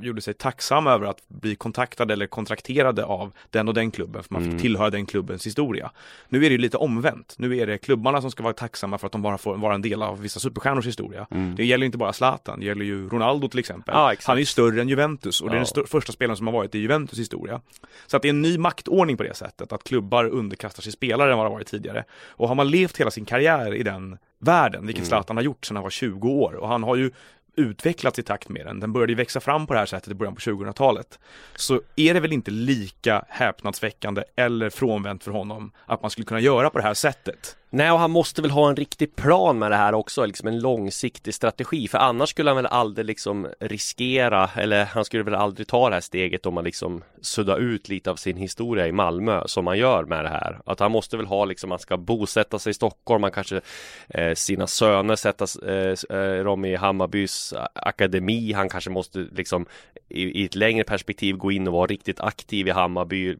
gjorde 0.00 0.20
sig 0.20 0.34
tacksamma 0.34 0.92
över 0.92 1.06
att 1.06 1.28
bli 1.28 1.54
kontaktade 1.56 2.12
eller 2.12 2.26
kontrakterade 2.26 3.04
av 3.04 3.32
den 3.50 3.68
och 3.68 3.74
den 3.74 3.90
klubben 3.90 4.22
för 4.22 4.32
man 4.34 4.42
Mm. 4.42 4.52
fick 4.52 4.62
tillhöra 4.62 4.90
den 4.90 5.06
klubbens 5.06 5.46
historia. 5.46 5.90
Nu 6.28 6.38
är 6.38 6.42
det 6.42 6.52
ju 6.52 6.58
lite 6.58 6.76
omvänt. 6.76 7.34
Nu 7.38 7.56
är 7.58 7.66
det 7.66 7.78
klubbarna 7.78 8.20
som 8.20 8.30
ska 8.30 8.42
vara 8.42 8.52
tacksamma 8.54 8.98
för 8.98 9.06
att 9.06 9.12
de 9.12 9.22
bara 9.22 9.38
får 9.38 9.56
vara 9.56 9.74
en 9.74 9.82
del 9.82 10.02
av 10.02 10.20
vissa 10.20 10.40
superstjärnors 10.40 10.86
historia. 10.86 11.26
Mm. 11.30 11.56
Det 11.56 11.64
gäller 11.64 11.86
inte 11.86 11.98
bara 11.98 12.12
Zlatan, 12.12 12.60
det 12.60 12.66
gäller 12.66 12.84
ju 12.84 13.08
Ronaldo 13.08 13.48
till 13.48 13.58
exempel. 13.58 13.94
Ja, 13.96 14.12
exakt. 14.12 14.26
Han 14.26 14.36
är 14.36 14.40
ju 14.40 14.46
större 14.46 14.80
än 14.80 14.88
Juventus 14.88 15.40
och 15.40 15.50
det 15.50 15.56
är 15.56 15.60
Ja. 15.60 15.66
den 15.74 15.86
första 15.86 16.12
spelaren 16.12 16.36
som 16.36 16.46
har 16.46 16.54
varit 16.54 16.74
i 16.74 16.78
Juventus 16.78 17.18
historia. 17.18 17.60
Så 18.06 18.16
att 18.16 18.22
det 18.22 18.28
är 18.28 18.30
en 18.30 18.42
ny 18.42 18.58
maktordning 18.58 19.16
på 19.16 19.22
det 19.22 19.34
sättet, 19.34 19.72
att 19.72 19.84
klubbar 19.84 20.24
underkastar 20.28 20.82
sig 20.82 20.92
spelare 20.92 21.32
än 21.32 21.38
vad 21.38 21.46
det 21.46 21.50
varit 21.50 21.66
tidigare. 21.66 22.04
Och 22.26 22.48
har 22.48 22.54
man 22.54 22.70
levt 22.70 23.00
hela 23.00 23.10
sin 23.10 23.24
karriär 23.24 23.74
i 23.74 23.82
den 23.82 24.18
världen, 24.38 24.86
vilket 24.86 25.02
Mm. 25.02 25.08
Zlatan 25.08 25.36
har 25.36 25.44
gjort 25.44 25.66
sedan 25.66 25.76
han 25.76 25.82
var 25.82 25.90
20 25.90 26.28
år, 26.28 26.52
och 26.52 26.68
han 26.68 26.82
har 26.82 26.96
ju 26.96 27.10
utvecklats 27.58 28.18
i 28.18 28.22
takt 28.22 28.48
med 28.48 28.66
den. 28.66 28.80
Den 28.80 28.92
började 28.92 29.12
ju 29.12 29.16
växa 29.16 29.40
fram 29.40 29.66
på 29.66 29.72
det 29.72 29.78
här 29.78 29.86
sättet 29.86 30.10
i 30.10 30.14
början 30.14 30.34
på 30.34 30.40
2000-talet. 30.40 31.18
Så 31.56 31.80
är 31.96 32.14
det 32.14 32.20
väl 32.20 32.32
inte 32.32 32.50
lika 32.50 33.24
häpnadsväckande 33.28 34.24
eller 34.36 34.70
frånvänt 34.70 35.24
för 35.24 35.30
honom 35.30 35.72
att 35.86 36.02
man 36.02 36.10
skulle 36.10 36.24
kunna 36.24 36.40
göra 36.40 36.70
på 36.70 36.78
det 36.78 36.84
här 36.84 36.94
sättet. 36.94 37.56
Nej, 37.70 37.90
och 37.90 37.98
han 37.98 38.10
måste 38.10 38.42
väl 38.42 38.50
ha 38.50 38.68
en 38.68 38.76
riktig 38.76 39.16
plan 39.16 39.58
med 39.58 39.70
det 39.70 39.76
här 39.76 39.94
också, 39.94 40.26
liksom 40.26 40.48
en 40.48 40.60
långsiktig 40.60 41.34
strategi. 41.34 41.88
För 41.88 41.98
annars 41.98 42.28
skulle 42.28 42.50
han 42.50 42.56
väl 42.56 42.66
aldrig 42.66 43.06
liksom 43.06 43.48
riskera, 43.60 44.50
eller 44.56 44.84
han 44.84 45.04
skulle 45.04 45.22
väl 45.22 45.34
aldrig 45.34 45.68
ta 45.68 45.88
det 45.88 45.94
här 45.94 46.00
steget 46.00 46.46
om 46.46 46.54
man 46.54 46.64
liksom 46.64 47.02
sudda 47.20 47.56
ut 47.56 47.88
lite 47.88 48.10
av 48.10 48.16
sin 48.16 48.36
historia 48.36 48.86
i 48.86 48.92
Malmö 48.92 49.42
som 49.46 49.64
man 49.64 49.78
gör 49.78 50.04
med 50.04 50.24
det 50.24 50.28
här. 50.28 50.60
Att 50.66 50.80
han 50.80 50.92
måste 50.92 51.16
väl 51.16 51.26
ha 51.26 51.44
liksom, 51.44 51.68
man 51.68 51.78
ska 51.78 51.96
bosätta 51.96 52.58
sig 52.58 52.70
i 52.70 52.74
Stockholm, 52.74 53.20
man 53.20 53.30
kanske 53.30 53.60
eh, 54.08 54.34
sina 54.34 54.66
söner 54.66 55.16
sätta 55.16 55.46
eh, 55.66 56.18
eh 56.18 56.44
dem 56.44 56.64
i 56.64 56.76
Hammarbys 56.76 57.54
akademi. 57.74 58.52
Han 58.52 58.68
kanske 58.68 58.90
måste 58.90 59.18
liksom 59.18 59.66
i, 60.08 60.42
i 60.42 60.44
ett 60.44 60.54
längre 60.54 60.84
perspektiv 60.84 61.36
gå 61.36 61.52
in 61.52 61.66
och 61.66 61.72
vara 61.72 61.86
riktigt 61.86 62.20
aktiv 62.20 62.68
i 62.68 62.70
Hammarby, 62.70 63.28
eh, 63.30 63.36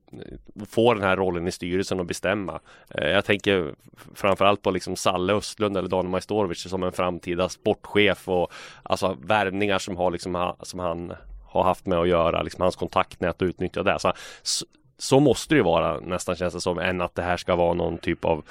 få 0.71 0.95
den 0.95 1.03
här 1.03 1.17
rollen 1.17 1.49
i 1.49 1.53
styrelsen 1.53 2.01
och 2.01 2.07
bestämma. 2.07 2.61
Eh, 2.95 3.09
jag 3.09 3.25
tänker 3.25 3.75
framförallt 4.19 4.63
på 4.63 4.71
liksom 4.71 4.97
Salle 4.97 5.33
Östlund 5.33 5.77
eller 5.77 5.89
Daniel 5.89 6.11
Majstorovic 6.11 6.69
som 6.69 6.83
en 6.83 6.93
framtida 6.93 7.49
sportchef 7.49 8.29
och 8.29 8.53
alltså 8.83 9.17
värvningar 9.23 9.79
som 9.79 9.97
har 9.97 10.11
liksom 10.11 10.55
som 10.63 10.81
han 10.81 11.13
har 11.47 11.63
haft 11.63 11.87
med 11.87 11.99
att 11.99 12.09
göra, 12.09 12.43
liksom 12.43 12.63
hans 12.63 12.77
kontaktnät 12.77 13.43
och 13.43 13.47
utnyttja 13.47 13.83
det. 13.83 13.99
Så, 13.99 14.13
så, 14.99 15.21
måste 15.21 15.55
det 15.55 15.59
ju 15.59 15.65
vara 15.65 16.01
nästan 16.01 16.37
känns 16.37 16.55
det 16.55 16.61
som 16.61 16.79
än 16.79 17.01
att 17.01 17.15
det 17.15 17.23
här 17.23 17.37
ska 17.37 17.57
vara 17.57 17.75
någon 17.75 17.99
typ 17.99 18.25
av 18.25 18.45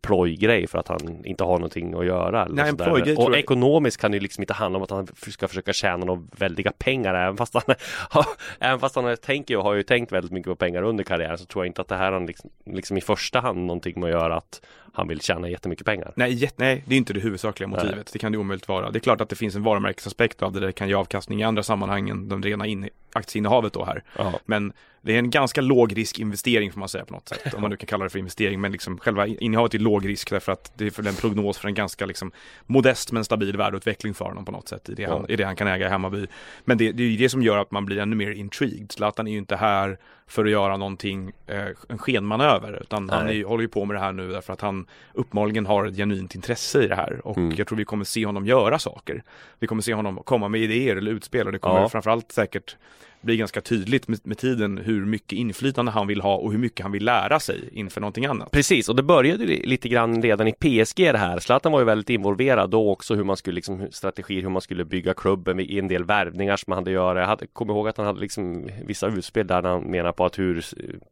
plojgrej 0.00 0.66
för 0.66 0.78
att 0.78 0.88
han 0.88 1.24
inte 1.24 1.44
har 1.44 1.52
någonting 1.58 1.94
att 1.94 2.06
göra. 2.06 2.44
eller 2.44 2.54
Nej, 2.54 2.68
en 2.68 3.16
Och 3.16 3.30
jag- 3.32 3.38
ekonomiskt 3.38 4.00
kan 4.00 4.10
det 4.10 4.16
ju 4.16 4.20
liksom 4.20 4.42
inte 4.42 4.52
handla 4.52 4.76
om 4.76 4.82
att 4.82 4.90
han 4.90 5.06
ska 5.28 5.48
försöka 5.48 5.72
tjäna 5.72 6.04
några 6.04 6.22
väldiga 6.38 6.72
pengar 6.78 7.14
även 7.14 7.36
fast 7.36 7.54
han, 7.54 7.62
även 8.60 8.80
fast 8.80 8.96
han 8.96 9.16
tänker 9.16 9.56
och 9.56 9.64
har 9.64 9.74
ju 9.74 9.82
tänkt 9.82 10.12
väldigt 10.12 10.32
mycket 10.32 10.48
på 10.48 10.56
pengar 10.56 10.82
under 10.82 11.04
karriären 11.04 11.38
så 11.38 11.44
tror 11.44 11.64
jag 11.64 11.70
inte 11.70 11.80
att 11.80 11.88
det 11.88 11.96
här 11.96 12.12
har 12.12 12.26
liksom, 12.26 12.50
liksom 12.64 12.96
i 12.96 13.00
första 13.00 13.40
hand 13.40 13.58
någonting 13.58 14.00
med 14.00 14.04
att 14.14 14.22
göra 14.22 14.36
att 14.36 14.60
han 14.92 15.08
vill 15.08 15.20
tjäna 15.20 15.48
jättemycket 15.48 15.86
pengar. 15.86 16.12
Nej, 16.16 16.50
nej, 16.56 16.84
det 16.86 16.94
är 16.94 16.98
inte 16.98 17.12
det 17.12 17.20
huvudsakliga 17.20 17.68
motivet. 17.68 17.94
Nej. 17.96 18.04
Det 18.12 18.18
kan 18.18 18.32
det 18.32 18.38
omöjligt 18.38 18.68
vara. 18.68 18.90
Det 18.90 18.98
är 18.98 19.00
klart 19.00 19.20
att 19.20 19.28
det 19.28 19.36
finns 19.36 19.56
en 19.56 19.62
varumärkesaspekt 19.62 20.42
av 20.42 20.52
det 20.52 20.60
det 20.60 20.72
kan 20.72 20.88
ge 20.88 20.94
avkastning 20.94 21.40
i 21.40 21.44
andra 21.44 21.62
sammanhang 21.62 22.08
än 22.08 22.28
de 22.28 22.42
rena 22.42 22.66
in, 22.66 22.88
aktieinnehavet 23.12 23.72
då 23.72 23.84
här. 23.84 24.02
Ja. 24.18 24.32
Men 24.46 24.72
det 25.08 25.14
är 25.14 25.18
en 25.18 25.30
ganska 25.30 25.60
låg 25.60 25.96
risk 25.96 26.18
investering 26.18 26.72
får 26.72 26.78
man 26.80 26.88
säga 26.88 27.04
på 27.04 27.12
något 27.12 27.28
sätt. 27.28 27.54
Om 27.54 27.60
man 27.60 27.70
nu 27.70 27.76
kan 27.76 27.86
kalla 27.86 28.04
det 28.04 28.10
för 28.10 28.18
investering. 28.18 28.60
Men 28.60 28.72
liksom 28.72 28.98
själva 28.98 29.26
innehavet 29.26 29.74
är 29.74 29.78
låg 29.78 30.08
risk 30.08 30.30
därför 30.30 30.52
att 30.52 30.72
det 30.78 30.86
är 30.86 30.90
för 30.90 31.06
en 31.08 31.14
prognos 31.14 31.58
för 31.58 31.68
en 31.68 31.74
ganska 31.74 32.06
liksom 32.06 32.32
modest 32.66 33.12
men 33.12 33.24
stabil 33.24 33.56
värdeutveckling 33.56 34.14
för 34.14 34.24
honom 34.24 34.44
på 34.44 34.52
något 34.52 34.68
sätt 34.68 34.88
i 34.88 34.94
det, 34.94 35.04
han, 35.04 35.26
i 35.30 35.36
det 35.36 35.44
han 35.44 35.56
kan 35.56 35.68
äga 35.68 35.86
i 35.86 35.90
Hammarby. 35.90 36.26
Men 36.64 36.78
det, 36.78 36.92
det 36.92 37.02
är 37.02 37.06
ju 37.06 37.16
det 37.16 37.28
som 37.28 37.42
gör 37.42 37.58
att 37.58 37.70
man 37.70 37.86
blir 37.86 37.98
ännu 37.98 38.16
mer 38.16 38.30
intrigued. 38.30 38.92
Zlatan 38.92 39.26
är 39.28 39.32
ju 39.32 39.38
inte 39.38 39.56
här 39.56 39.98
för 40.26 40.44
att 40.44 40.50
göra 40.50 40.76
någonting, 40.76 41.32
eh, 41.46 41.64
en 41.88 41.98
skenmanöver. 41.98 42.78
Utan 42.82 43.10
han 43.10 43.20
är, 43.20 43.24
Nej. 43.24 43.42
håller 43.42 43.62
ju 43.62 43.68
på 43.68 43.84
med 43.84 43.96
det 43.96 44.00
här 44.00 44.12
nu 44.12 44.28
därför 44.32 44.52
att 44.52 44.60
han 44.60 44.86
uppenbarligen 45.14 45.66
har 45.66 45.84
ett 45.86 45.96
genuint 45.96 46.34
intresse 46.34 46.82
i 46.82 46.88
det 46.88 46.94
här. 46.94 47.20
Och 47.26 47.36
Mm. 47.38 47.54
jag 47.56 47.66
tror 47.66 47.78
vi 47.78 47.84
kommer 47.84 48.04
se 48.04 48.26
honom 48.26 48.46
göra 48.46 48.78
saker. 48.78 49.22
Vi 49.58 49.66
kommer 49.66 49.82
se 49.82 49.94
honom 49.94 50.16
komma 50.24 50.48
med 50.48 50.60
idéer 50.60 50.96
eller 50.96 51.10
utspel 51.10 51.46
och 51.46 51.52
det 51.52 51.58
kommer 51.58 51.80
Ja. 51.80 51.88
framförallt 51.88 52.32
säkert 52.32 52.76
blir 53.20 53.36
ganska 53.36 53.60
tydligt 53.60 54.08
med, 54.08 54.18
med 54.22 54.38
tiden 54.38 54.78
hur 54.78 55.04
mycket 55.04 55.32
inflytande 55.32 55.90
han 55.90 56.06
vill 56.06 56.20
ha 56.20 56.36
och 56.36 56.52
hur 56.52 56.58
mycket 56.58 56.82
han 56.82 56.92
vill 56.92 57.04
lära 57.04 57.40
sig 57.40 57.68
inför 57.72 58.00
någonting 58.00 58.26
annat. 58.26 58.50
Precis, 58.50 58.88
och 58.88 58.96
det 58.96 59.02
började 59.02 59.44
lite 59.44 59.88
grann 59.88 60.22
redan 60.22 60.48
i 60.48 60.52
PSG 60.52 60.96
det 60.96 61.18
här. 61.18 61.38
Zlatan 61.38 61.72
var 61.72 61.78
ju 61.78 61.84
väldigt 61.84 62.10
involverad 62.10 62.70
då 62.70 62.90
också 62.90 63.14
hur 63.14 63.24
man 63.24 63.36
skulle 63.36 63.54
liksom 63.54 63.88
strategier, 63.90 64.42
hur 64.42 64.48
man 64.48 64.62
skulle 64.62 64.84
bygga 64.84 65.14
klubben 65.14 65.60
i 65.60 65.78
en 65.78 65.88
del 65.88 66.04
värvningar 66.04 66.56
som 66.56 66.72
han 66.72 66.78
hade 66.78 66.90
göra. 66.90 67.20
Jag 67.20 67.26
hade, 67.26 67.46
kommer 67.46 67.74
ihåg 67.74 67.88
att 67.88 67.96
han 67.96 68.06
hade 68.06 68.20
liksom 68.20 68.68
vissa 68.86 69.06
utspel 69.06 69.46
där 69.46 69.62
han 69.62 69.82
menar 69.82 70.12
på 70.12 70.24
att 70.24 70.38
hur 70.38 70.64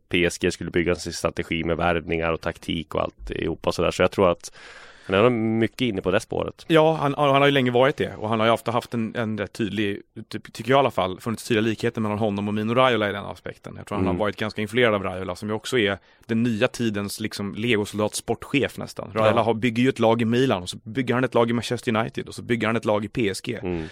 PSG 0.09 0.53
skulle 0.53 0.71
bygga 0.71 0.95
sin 0.95 1.13
strategi 1.13 1.65
med 1.65 1.77
värvningar 1.77 2.33
och 2.33 2.41
taktik 2.41 2.95
och 2.95 3.03
alltihopa. 3.03 3.73
sådär. 3.73 3.91
Så 3.91 4.03
jag 4.03 4.11
tror 4.11 4.31
att 4.31 4.53
han 5.15 5.25
är 5.25 5.31
mycket 5.31 5.81
inne 5.81 6.03
på 6.03 6.11
det 6.11 6.21
spåret. 6.21 6.65
Ja, 6.69 6.95
han, 7.01 7.15
han 7.15 7.29
har 7.29 7.47
ju 7.47 7.51
länge 7.53 7.71
varit 7.71 7.97
det 7.97 8.15
och 8.17 8.29
han 8.29 8.41
har 8.41 8.47
ju 8.47 8.53
ofta 8.53 8.71
haft 8.71 8.95
en, 8.95 9.15
en 9.17 9.39
rätt 9.39 9.53
tydlig, 9.53 10.03
tycker 10.53 10.71
jag 10.71 10.79
i 10.79 10.81
alla 10.81 10.91
fall, 10.91 11.21
funnits 11.21 11.45
tydliga 11.49 11.63
likheter 11.63 12.01
mellan 12.01 12.19
honom 12.19 12.49
och 12.49 12.55
Mino 12.55 12.75
Raiola 12.75 13.11
i 13.11 13.13
den 13.13 13.25
aspekten. 13.25 13.75
Jag 13.77 13.87
tror 13.87 13.97
han 13.97 14.05
Mm. 14.07 14.17
har 14.17 14.25
varit 14.25 14.37
ganska 14.37 14.63
influerad 14.63 14.95
av 14.95 15.03
Raiola 15.03 15.37
som 15.37 15.49
ju 15.49 15.55
också 15.55 15.79
är 15.79 15.99
den 16.27 16.43
nya 16.43 16.69
tidens 16.69 17.21
liksom 17.21 17.55
legosoldat 17.55 18.15
sportchef 18.15 18.79
nästan. 18.79 19.11
Raiola 19.15 19.43
har, 19.43 19.55
bygger 19.55 19.83
ju 19.83 19.89
ett 19.89 19.99
lag 19.99 20.23
i 20.23 20.25
Milan 20.25 20.63
och 20.63 20.69
så 20.69 20.79
bygger 20.83 21.15
han 21.15 21.25
ett 21.25 21.35
lag 21.35 21.51
i 21.51 21.53
Manchester 21.53 21.97
United 21.97 22.29
och 22.29 22.35
så 22.35 22.43
bygger 22.43 22.67
han 22.67 22.77
ett 22.77 22.85
lag 22.85 23.05
i 23.05 23.09
PSG. 23.09 23.59
Mm. 23.63 23.85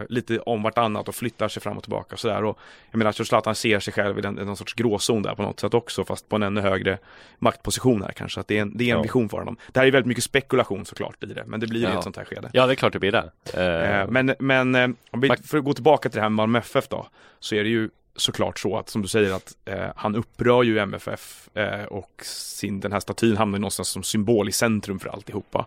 eh, 0.00 0.06
lite 0.08 0.38
om 0.38 0.62
vartannat 0.62 1.08
och 1.08 1.14
flyttar 1.14 1.48
sig 1.48 1.62
fram 1.62 1.76
och 1.76 1.82
tillbaka 1.82 2.12
och 2.14 2.18
sådär. 2.20 2.44
Och 2.44 2.58
jag 2.90 2.98
menar, 2.98 3.12
tror 3.12 3.24
Zlatan 3.24 3.54
ser 3.54 3.80
sig 3.80 3.92
själv 3.92 4.18
i, 4.18 4.22
den, 4.22 4.34
någon 4.34 4.56
sorts 4.56 4.74
gråzon 4.74 5.22
där 5.22 5.34
på 5.34 5.42
något 5.42 5.60
sätt 5.60 5.74
också, 5.74 6.04
fast 6.04 6.28
på 6.28 6.36
en 6.36 6.42
ännu 6.42 6.60
högre 6.60 6.98
maktposition 7.38 8.02
här 8.02 8.12
kanske. 8.12 8.40
Att 8.40 8.48
det 8.48 8.58
är 8.58 8.62
en, 8.62 8.76
det 8.76 8.84
är 8.84 8.88
en 8.92 8.96
Ja. 8.96 9.02
vision 9.02 9.28
för 9.28 9.38
honom. 9.38 9.56
Det 9.72 9.80
här 9.80 9.86
är 9.86 9.90
väldigt 9.90 10.08
mycket 10.08 10.24
spekulation 10.40 10.84
såklart 10.86 11.22
i 11.24 11.26
det, 11.26 11.44
men 11.46 11.60
det 11.60 11.66
blir 11.66 11.82
Ja. 11.82 11.98
ett 11.98 12.02
sånt 12.04 12.16
här 12.16 12.24
skede. 12.24 12.50
Ja, 12.52 12.66
det 12.66 12.72
är 12.72 12.74
klart 12.74 12.92
det 12.92 12.98
blir 12.98 13.12
det. 13.12 13.30
Eh, 13.54 14.00
Eh, 14.00 14.06
men 14.10 14.34
men 14.38 14.74
eh, 14.74 14.88
om 15.10 15.20
vi, 15.20 15.28
för 15.44 15.58
att 15.58 15.64
gå 15.64 15.72
tillbaka 15.74 16.08
till 16.08 16.16
det 16.16 16.22
här 16.22 16.28
med 16.28 16.36
Malmö 16.36 16.58
FF 16.58 16.88
då, 16.88 17.06
så 17.40 17.54
är 17.54 17.62
det 17.64 17.70
ju 17.70 17.90
såklart 18.16 18.58
så 18.58 18.78
att 18.78 18.88
som 18.88 19.02
du 19.02 19.08
säger 19.08 19.32
att 19.32 19.56
eh, 19.64 19.86
han 19.96 20.16
upprör 20.16 20.62
ju 20.62 20.78
MFF 20.78 21.48
eh, 21.54 21.84
och 21.84 22.10
sin, 22.24 22.80
den 22.80 22.92
här 22.92 23.00
statyn 23.00 23.36
hamnar 23.36 23.58
någonstans 23.58 23.88
som 23.88 24.02
symbol 24.02 24.48
i 24.48 24.52
centrum 24.52 24.98
för 25.00 25.08
alltihopa. 25.08 25.66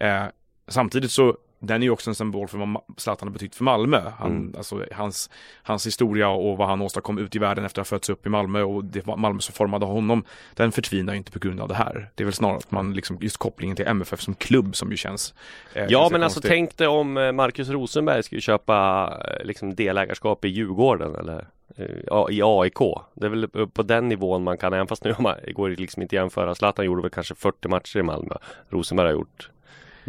Eh, 0.00 0.24
samtidigt 0.68 1.10
så 1.10 1.36
den 1.60 1.82
är 1.82 1.86
ju 1.86 1.90
också 1.90 2.10
en 2.10 2.14
symbol 2.14 2.48
för 2.48 2.58
vad 2.58 2.76
Zlatan 2.96 3.28
har 3.28 3.32
betytt 3.32 3.54
för 3.54 3.64
Malmö. 3.64 4.00
Han, 4.18 4.30
Mm. 4.30 4.54
alltså, 4.56 4.84
hans, 4.92 5.30
hans 5.62 5.86
historia 5.86 6.28
och 6.28 6.56
vad 6.56 6.68
han 6.68 6.82
åstadkom 6.82 7.18
ute 7.18 7.38
i 7.38 7.40
världen 7.40 7.64
efter 7.64 7.80
att 7.80 7.88
ha 7.88 7.96
fötts 7.96 8.10
upp 8.10 8.26
i 8.26 8.28
Malmö 8.28 8.62
och 8.62 8.84
det 8.84 9.06
var 9.06 9.16
Malmö 9.16 9.40
som 9.40 9.52
formade 9.54 9.86
honom. 9.86 10.24
Den 10.54 10.72
förtvinar 10.72 11.12
ju 11.12 11.16
inte 11.16 11.32
på 11.32 11.38
grund 11.38 11.60
av 11.60 11.68
det 11.68 11.74
här. 11.74 12.10
Det 12.14 12.22
är 12.22 12.24
väl 12.24 12.32
snarare 12.34 12.56
att 12.56 12.70
man 12.70 12.92
liksom, 12.94 13.18
just 13.20 13.36
kopplingen 13.36 13.76
till 13.76 13.86
MFF 13.86 14.20
som 14.20 14.34
klubb 14.34 14.76
som 14.76 14.90
ju 14.90 14.96
känns 14.96 15.34
eh, 15.74 15.86
Ja 15.88 16.08
men 16.12 16.22
alltså 16.22 16.40
tänk 16.40 16.76
dig 16.76 16.86
om 16.88 17.16
eh, 17.16 17.32
Marcus 17.32 17.68
Rosenberg 17.68 18.22
skulle 18.22 18.40
köpa 18.40 19.08
eh, 19.40 19.46
liksom 19.46 19.74
delägarskap 19.74 20.44
i 20.44 20.48
Djurgården 20.48 21.14
eller 21.16 21.46
eh, 21.76 21.84
i 22.30 22.40
AIK. 22.44 22.78
Det 23.14 23.26
är 23.26 23.30
väl 23.30 23.48
på 23.68 23.82
den 23.82 24.08
nivån 24.08 24.42
man 24.44 24.58
kan, 24.58 24.72
även 24.72 24.86
fast 24.86 25.04
nu 25.04 25.14
man, 25.18 25.34
går 25.52 25.68
det 25.68 25.76
liksom 25.76 26.02
inte 26.02 26.16
jämföra. 26.16 26.54
Zlatan 26.54 26.84
gjorde 26.84 27.02
väl 27.02 27.10
kanske 27.10 27.34
40 27.34 27.68
matcher 27.68 27.98
i 27.98 28.02
Malmö. 28.02 28.34
Rosenberg 28.68 29.06
har 29.06 29.12
gjort 29.12 29.50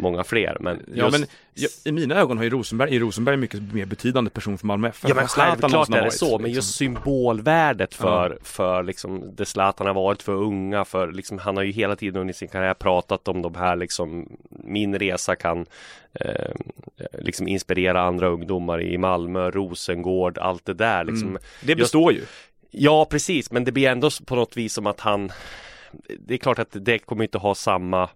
många 0.00 0.24
fler. 0.24 0.56
Men 0.60 0.82
Ja 0.94 1.04
just- 1.04 1.18
men 1.18 1.28
ja, 1.54 1.68
i 1.84 1.92
mina 1.92 2.14
ögon 2.14 2.36
har 2.36 2.44
ju 2.44 2.50
Rosenberg, 2.50 2.96
är 2.96 3.00
Rosenberg 3.00 3.34
en 3.34 3.40
mycket 3.40 3.72
mer 3.72 3.86
betydande 3.86 4.30
person 4.30 4.58
för 4.58 4.66
Malmö 4.66 4.88
FF. 4.88 5.08
Ja 5.08 5.14
men 5.14 5.26
självklart 5.26 5.88
är 5.88 5.92
det 5.92 6.00
varit, 6.00 6.12
så, 6.12 6.38
men 6.38 6.46
liksom. 6.46 6.54
just 6.54 6.74
symbolvärdet 6.74 7.94
för, 7.94 8.38
för 8.42 8.82
liksom 8.82 9.36
det 9.36 9.46
Zlatan 9.46 9.86
har 9.86 9.94
varit 9.94 10.22
för 10.22 10.32
unga, 10.32 10.84
för 10.84 11.12
liksom, 11.12 11.38
han 11.38 11.56
har 11.56 11.64
ju 11.64 11.72
hela 11.72 11.96
tiden 11.96 12.20
under 12.20 12.34
sin 12.34 12.48
karriär 12.48 12.74
pratat 12.74 13.28
om 13.28 13.42
de 13.42 13.54
här 13.54 13.76
liksom, 13.76 14.28
min 14.50 14.98
resa 14.98 15.36
kan 15.36 15.66
eh, 16.12 16.54
liksom 17.18 17.48
inspirera 17.48 18.02
andra 18.02 18.28
ungdomar 18.28 18.82
i 18.82 18.98
Malmö, 18.98 19.50
Rosengård, 19.50 20.38
allt 20.38 20.64
det 20.64 20.74
där 20.74 21.04
liksom. 21.04 21.28
Mm. 21.28 21.42
Det 21.62 21.76
består 21.76 22.12
ju. 22.12 22.24
Ja 22.70 23.04
precis, 23.10 23.50
men 23.50 23.64
det 23.64 23.72
blir 23.72 23.88
ändå 23.88 24.10
på 24.26 24.34
något 24.36 24.56
vis 24.56 24.72
som 24.72 24.86
att 24.86 25.00
han 25.00 25.32
Det 26.18 26.34
är 26.34 26.38
klart 26.38 26.58
att 26.58 26.76
det 26.80 26.98
kommer 26.98 27.24
inte 27.24 27.38
ha 27.38 27.54
samma 27.54 28.08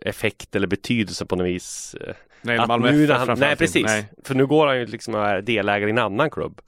effekt 0.00 0.56
eller 0.56 0.66
betydelse 0.66 1.26
på 1.26 1.36
något 1.36 1.46
vis 1.46 1.96
eh, 2.00 2.14
Nej, 2.42 2.58
att 2.58 2.68
Malmö 2.68 2.92
nu 2.92 3.04
FF 3.04 3.28
han, 3.28 3.38
Nej 3.38 3.56
precis, 3.56 3.84
Nej. 3.86 4.08
för 4.24 4.34
nu 4.34 4.46
går 4.46 4.66
han 4.66 4.78
ju 4.78 4.86
liksom 4.86 5.14
och 5.14 5.26
är 5.26 5.42
delägare 5.42 5.90
i 5.90 5.92
en 5.92 5.98
annan 5.98 6.30
klubb 6.30 6.60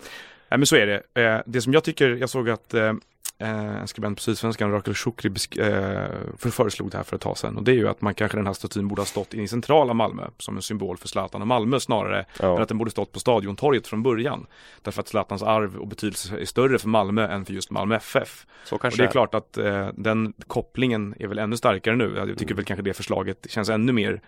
Nej 0.48 0.58
men 0.58 0.66
så 0.66 0.76
är 0.76 0.86
det. 0.86 1.22
Eh, 1.22 1.40
det 1.46 1.60
som 1.60 1.72
jag 1.72 1.84
tycker, 1.84 2.08
jag 2.08 2.30
såg 2.30 2.50
att 2.50 2.74
eh, 2.74 2.84
eh, 2.84 2.94
en 3.38 3.88
skribent 3.88 4.18
på 4.18 4.22
Sydsvenskan, 4.22 4.72
Rakel 4.72 4.94
Shukri, 4.94 5.28
eh, 5.28 5.66
för 6.38 6.50
föreslog 6.50 6.90
det 6.90 6.96
här 6.96 7.04
för 7.04 7.16
ett 7.16 7.22
tag 7.22 7.38
sedan. 7.38 7.56
Och 7.56 7.62
det 7.62 7.70
är 7.72 7.74
ju 7.76 7.88
att 7.88 8.00
man 8.00 8.14
kanske 8.14 8.38
den 8.38 8.46
här 8.46 8.52
statyn 8.54 8.88
borde 8.88 9.00
ha 9.00 9.06
stått 9.06 9.34
inne 9.34 9.42
i 9.42 9.48
centrala 9.48 9.94
Malmö 9.94 10.26
som 10.38 10.56
en 10.56 10.62
symbol 10.62 10.96
för 10.96 11.08
Zlatan 11.08 11.40
och 11.40 11.46
Malmö 11.46 11.80
snarare 11.80 12.24
Ja. 12.40 12.56
än 12.56 12.62
att 12.62 12.68
den 12.68 12.78
borde 12.78 12.90
stått 12.90 13.12
på 13.12 13.20
Stadiontorget 13.20 13.86
från 13.86 14.02
början. 14.02 14.46
Därför 14.82 15.00
att 15.00 15.08
Zlatans 15.08 15.42
arv 15.42 15.76
och 15.76 15.86
betydelse 15.88 16.38
är 16.40 16.44
större 16.44 16.78
för 16.78 16.88
Malmö 16.88 17.26
än 17.28 17.44
för 17.44 17.52
just 17.52 17.70
Malmö 17.70 17.96
FF. 17.96 18.46
Så 18.64 18.74
Och 18.74 18.82
kanske 18.82 19.02
det 19.02 19.06
är 19.08 19.12
klart 19.12 19.34
att 19.34 19.58
eh, 19.58 19.88
den 19.94 20.32
kopplingen 20.46 21.14
är 21.18 21.26
väl 21.26 21.38
ännu 21.38 21.56
starkare 21.56 21.96
nu. 21.96 22.14
Jag 22.16 22.38
tycker 22.38 22.54
väl 22.54 22.64
kanske 22.64 22.82
det 22.82 22.94
förslaget 22.94 23.46
känns 23.50 23.68
ännu 23.68 23.92
mer 23.92 24.20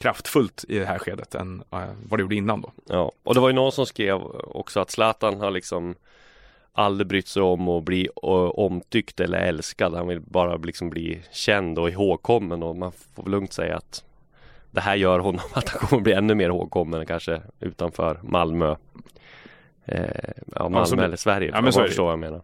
kraftfullt 0.00 0.64
i 0.68 0.78
det 0.78 0.86
här 0.86 0.98
skedet 0.98 1.34
än 1.34 1.62
eh, 1.72 1.78
vad 2.08 2.18
det 2.18 2.22
gjorde 2.22 2.34
innan 2.34 2.60
då. 2.60 2.72
Ja, 2.86 3.12
och 3.22 3.34
det 3.34 3.40
var 3.40 3.48
ju 3.48 3.54
någon 3.54 3.72
som 3.72 3.86
skrev 3.86 4.16
också 4.44 4.80
att 4.80 4.90
Zlatan 4.90 5.40
har 5.40 5.50
liksom 5.50 5.94
aldrig 6.78 7.06
brytt 7.06 7.28
sig 7.28 7.42
om 7.42 7.68
att 7.68 7.84
bli 7.84 8.08
omtyckt 8.14 9.20
eller 9.20 9.38
älskad. 9.38 9.94
Han 9.94 10.08
vill 10.08 10.20
bara 10.20 10.56
liksom 10.56 10.90
bli 10.90 11.20
känd 11.32 11.78
och 11.78 11.90
ihågkommen 11.90 12.62
och 12.62 12.76
man 12.76 12.92
får 12.92 13.30
lugnt 13.30 13.52
säga 13.52 13.76
att 13.76 14.04
det 14.70 14.80
här 14.80 14.96
gör 14.96 15.18
honom 15.18 15.40
att 15.52 15.68
han 15.68 15.88
kommer 15.88 16.02
bli 16.02 16.12
ännu 16.12 16.34
mer 16.34 16.46
ihågkommen 16.46 17.06
kanske 17.06 17.42
utanför 17.60 18.20
Malmö. 18.22 18.76
Eh, 19.84 20.04
ja, 20.54 20.62
Malmö 20.62 20.80
Absolut. 20.80 21.04
eller 21.04 21.16
Sverige. 21.16 21.50
Ja, 21.54 21.60
men 21.60 21.72
så 21.72 21.80
förstår 21.80 22.04
vad 22.04 22.12
jag 22.12 22.18
menar. 22.18 22.42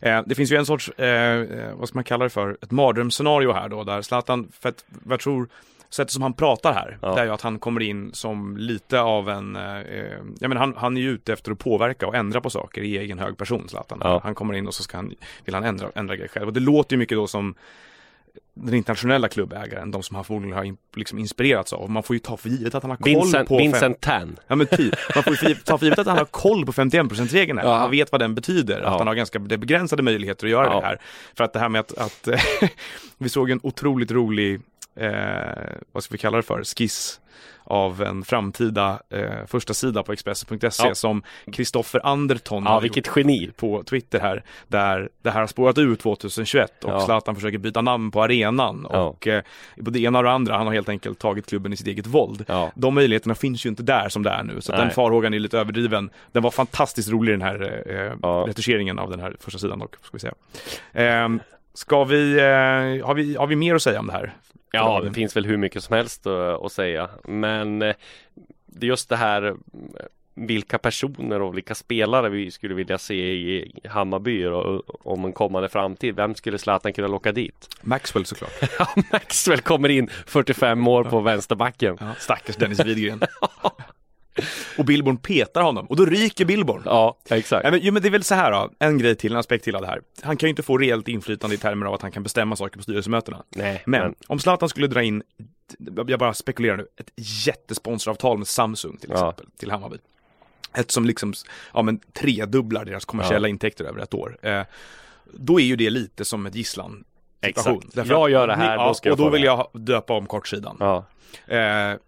Eh, 0.00 0.22
det 0.26 0.34
finns 0.34 0.52
ju 0.52 0.56
en 0.56 0.66
sorts, 0.66 0.88
eh, 0.88 1.40
eh, 1.40 1.74
vad 1.74 1.88
ska 1.88 1.96
man 1.96 2.04
kalla 2.04 2.24
det 2.24 2.30
för, 2.30 2.58
ett 2.62 2.70
mardrömsscenario 2.70 3.52
här 3.52 3.68
då 3.68 3.84
där 3.84 4.02
Zlatan, 4.02 4.52
för 4.60 4.68
att 4.68 4.84
jag 5.08 5.20
tror 5.20 5.48
Sättet 5.90 6.12
som 6.12 6.22
han 6.22 6.32
pratar 6.32 6.72
här, 6.72 6.98
Ja. 7.02 7.14
det 7.14 7.20
är 7.20 7.24
ju 7.24 7.30
att 7.32 7.42
han 7.42 7.58
kommer 7.58 7.80
in 7.80 8.10
som 8.12 8.56
lite 8.56 9.00
av 9.00 9.28
en, 9.28 9.56
eh, 9.56 9.76
eh, 9.80 10.18
jag 10.40 10.48
menar 10.48 10.56
han, 10.60 10.74
han 10.76 10.96
är 10.96 11.00
ju 11.00 11.10
ute 11.10 11.32
efter 11.32 11.52
att 11.52 11.58
påverka 11.58 12.06
och 12.06 12.14
ändra 12.14 12.40
på 12.40 12.50
saker 12.50 12.82
i 12.82 12.98
egen 12.98 13.18
hög 13.18 13.36
person 13.36 13.68
Zlatan. 13.68 13.98
Ja. 14.04 14.20
Han 14.24 14.34
kommer 14.34 14.54
in 14.54 14.66
och 14.66 14.74
så 14.74 14.82
ska 14.82 14.96
han, 14.96 15.14
vill 15.44 15.54
han 15.54 15.64
ändra, 15.64 15.88
ändra 15.94 16.16
grejer 16.16 16.28
själv. 16.28 16.46
Och 16.46 16.52
det 16.52 16.60
låter 16.60 16.94
ju 16.96 16.98
mycket 16.98 17.16
då 17.18 17.26
som 17.26 17.54
den 18.54 18.74
internationella 18.74 19.28
klubbägaren, 19.28 19.90
de 19.90 20.02
som 20.02 20.16
han 20.16 20.24
förmodligen 20.24 20.56
har 20.56 20.76
liksom 20.96 21.18
inspirerats 21.18 21.72
av. 21.72 21.90
Man 21.90 22.02
får 22.02 22.16
ju 22.16 22.20
ta 22.20 22.36
för 22.36 22.48
givet 22.48 22.74
att 22.74 22.82
han 22.82 22.90
har 22.90 22.96
koll 22.96 23.04
Vincent, 23.14 23.48
på 23.48 23.54
fem- 23.58 23.62
Vincent 23.62 24.00
Tan. 24.00 24.36
Ja 24.46 24.56
men 24.56 24.66
typ. 24.66 24.94
Man 25.14 25.24
får 25.24 25.48
ju 25.48 25.54
ta 25.54 25.78
för 25.78 25.86
givet 25.86 25.98
att 25.98 26.06
han 26.06 26.18
har 26.18 26.24
koll 26.24 26.66
på 26.66 26.72
51%-regeln 26.72 27.58
här. 27.58 27.66
Ja. 27.66 27.74
Han 27.76 27.90
vet 27.90 28.12
vad 28.12 28.20
den 28.20 28.34
betyder. 28.34 28.80
Ja. 28.80 28.86
Att 28.88 28.98
han 28.98 29.06
har 29.06 29.14
ganska 29.14 29.38
begränsade 29.38 30.02
möjligheter 30.02 30.46
att 30.46 30.50
göra 30.50 30.66
Ja. 30.66 30.80
det 30.80 30.86
här. 30.86 31.00
För 31.36 31.44
att 31.44 31.52
det 31.52 31.58
här 31.58 31.68
med 31.68 31.80
att, 31.80 31.98
att 31.98 32.28
vi 33.18 33.28
såg 33.28 33.50
en 33.50 33.60
otroligt 33.62 34.10
rolig, 34.10 34.60
eh, 35.00 35.76
vad 35.92 36.02
ska 36.04 36.12
vi 36.12 36.18
kalla 36.18 36.36
det 36.36 36.42
för, 36.42 36.64
skiss 36.64 37.20
av 37.64 38.02
en 38.02 38.24
framtida 38.24 39.00
eh, 39.10 39.46
första 39.46 39.74
sida 39.74 40.02
på 40.02 40.12
Expressen.se 40.12 40.88
Ja. 40.88 40.94
som 40.94 41.22
Kristoffer 41.52 42.00
Anderton 42.06 42.62
Ja, 42.64 42.70
har 42.70 42.80
vilket 42.80 43.06
gjort 43.06 43.16
geni. 43.16 43.50
på 43.56 43.82
Twitter 43.82 44.20
här, 44.20 44.42
där 44.68 45.08
det 45.22 45.30
här 45.30 45.40
har 45.40 45.46
spårat 45.46 45.78
ur 45.78 45.96
2021 45.96 46.84
och 46.84 46.90
Ja. 46.90 47.00
Zlatan 47.00 47.34
försöker 47.34 47.58
byta 47.58 47.80
namn 47.80 48.10
på 48.10 48.22
arenan 48.22 48.86
Ja. 48.90 48.98
och 49.04 49.26
eh, 49.26 49.42
både 49.76 49.98
det 49.98 50.04
ena 50.04 50.18
och 50.18 50.24
det 50.24 50.30
andra, 50.30 50.56
han 50.56 50.66
har 50.66 50.74
helt 50.74 50.88
enkelt 50.88 51.18
tagit 51.18 51.46
klubben 51.46 51.72
i 51.72 51.76
sitt 51.76 51.86
eget 51.86 52.06
våld. 52.06 52.44
Ja. 52.48 52.72
De 52.74 52.94
möjligheterna 52.94 53.34
finns 53.34 53.66
ju 53.66 53.68
inte 53.70 53.82
där 53.82 54.08
som 54.08 54.22
det 54.22 54.30
är 54.30 54.42
nu, 54.42 54.60
så 54.60 54.72
den 54.72 54.90
farhågan 54.90 55.34
är 55.34 55.38
lite 55.38 55.58
överdriven. 55.58 56.10
Den 56.32 56.42
var 56.42 56.50
fantastiskt 56.50 57.08
rolig 57.10 57.34
den 57.34 57.42
här 57.42 57.82
eh, 57.86 58.44
retuscheringen 58.46 58.98
av 58.98 59.10
den 59.10 59.20
här 59.20 59.36
första 59.40 59.58
sidan 59.58 59.78
dock, 59.78 59.94
ska 60.02 60.10
vi 60.12 60.18
säga. 60.18 60.34
Eh, 61.22 61.28
ska 61.74 62.04
vi, 62.04 62.32
eh, 62.38 63.06
har 63.06 63.14
vi, 63.14 63.36
har 63.36 63.46
vi 63.46 63.56
mer 63.56 63.74
att 63.74 63.82
säga 63.82 64.00
om 64.00 64.06
det 64.06 64.12
här? 64.12 64.34
Ja, 64.72 65.00
det 65.00 65.12
finns 65.12 65.36
väl 65.36 65.46
hur 65.46 65.56
mycket 65.56 65.84
som 65.84 65.96
helst 65.96 66.26
att, 66.26 66.72
säga. 66.72 67.10
Men 67.24 67.82
eh, 67.82 67.94
det 68.66 68.86
är 68.86 68.88
just 68.88 69.08
det 69.08 69.16
här 69.16 69.46
eh, 69.46 69.54
vilka 70.34 70.78
personer 70.78 71.42
och 71.42 71.56
vilka 71.56 71.74
spelare 71.74 72.28
vi 72.28 72.50
skulle 72.50 72.74
vilja 72.74 72.98
se 72.98 73.32
i 73.32 73.72
Hammarby 73.84 74.46
och, 74.46 75.06
om 75.06 75.24
en 75.24 75.32
kommande 75.32 75.68
framtid. 75.68 76.16
Vem 76.16 76.34
skulle 76.34 76.58
Zlatan 76.58 76.92
kunna 76.92 77.08
locka 77.08 77.32
dit? 77.32 77.68
Maxwell 77.82 78.24
såklart. 78.24 78.52
Ja, 78.78 78.86
Maxwell 79.12 79.60
kommer 79.60 79.88
in 79.88 80.08
45 80.26 80.88
år 80.88 81.04
på 81.04 81.20
vänsterbacken. 81.20 81.96
Ja, 82.00 82.14
stackars 82.18 82.56
Dennis 82.56 82.84
Widgren. 82.84 83.20
och 84.78 84.84
Billborn 84.84 85.16
petar 85.16 85.62
honom, 85.62 85.86
och 85.86 85.96
då 85.96 86.04
ryker 86.06 86.44
Billborn. 86.44 86.82
Ja, 86.84 87.18
exakt. 87.30 87.70
Men, 87.70 87.80
jo, 87.82 87.92
men 87.92 88.02
det 88.02 88.08
är 88.08 88.10
väl 88.10 88.24
så 88.24 88.34
här 88.34 88.52
då, 88.52 88.70
en 88.78 88.98
grej 88.98 89.14
till, 89.16 89.32
en 89.32 89.38
aspekt 89.38 89.64
till 89.64 89.74
av 89.76 89.82
det 89.82 89.88
här. 89.88 90.00
Han 90.22 90.36
kan 90.36 90.46
ju 90.46 90.50
inte 90.50 90.62
få 90.62 90.78
reellt 90.78 91.08
inflytande 91.08 91.54
i 91.56 91.58
termer 91.58 91.86
av 91.86 91.94
att 91.94 92.02
han 92.02 92.12
kan 92.12 92.22
bestämma 92.22 92.56
saker 92.56 92.76
på 92.76 92.82
styrelsemötena. 92.82 93.42
Nej, 93.56 93.82
Men 93.86 94.14
om 94.26 94.38
Zlatan 94.38 94.68
skulle 94.68 94.86
dra 94.86 95.02
in, 95.02 95.22
jag 96.06 96.18
bara 96.18 96.34
spekulerar 96.34 96.76
nu, 96.76 96.86
ett 96.96 97.10
jättesponsoravtal 97.46 98.38
med 98.38 98.46
Samsung 98.48 98.96
till 98.96 99.10
Ja. 99.10 99.14
exempel, 99.16 99.46
till 99.58 99.70
Hammarby. 99.70 99.96
Ett 100.74 100.90
som 100.90 101.04
liksom, 101.04 101.32
ja 101.74 101.82
men 101.82 101.98
tredubblar 101.98 102.84
deras 102.84 103.04
kommersiella 103.04 103.48
intäkter 103.48 103.84
över 103.84 104.00
ett 104.00 104.14
år. 104.14 104.38
Eh, 104.42 104.62
då 105.34 105.60
är 105.60 105.64
ju 105.64 105.76
det 105.76 105.90
lite 105.90 106.24
som 106.24 106.46
ett 106.46 106.54
gisslan. 106.54 107.04
Situation. 107.44 107.76
Exakt. 107.78 107.94
Därför 107.96 108.10
Jag 108.12 108.30
gör 108.30 108.46
det 108.46 108.54
här, 108.54 108.76
ja, 108.76 108.88
då 108.88 108.94
ska 108.94 109.08
jag 109.08 109.12
Och 109.20 109.24
då 109.24 109.30
vill 109.30 109.40
det. 109.40 109.46
jag 109.46 109.68
döpa 109.72 110.12
om 110.14 110.26
kortsidan. 110.26 110.76
Ja, 110.80 111.04
Eh, 111.46 111.56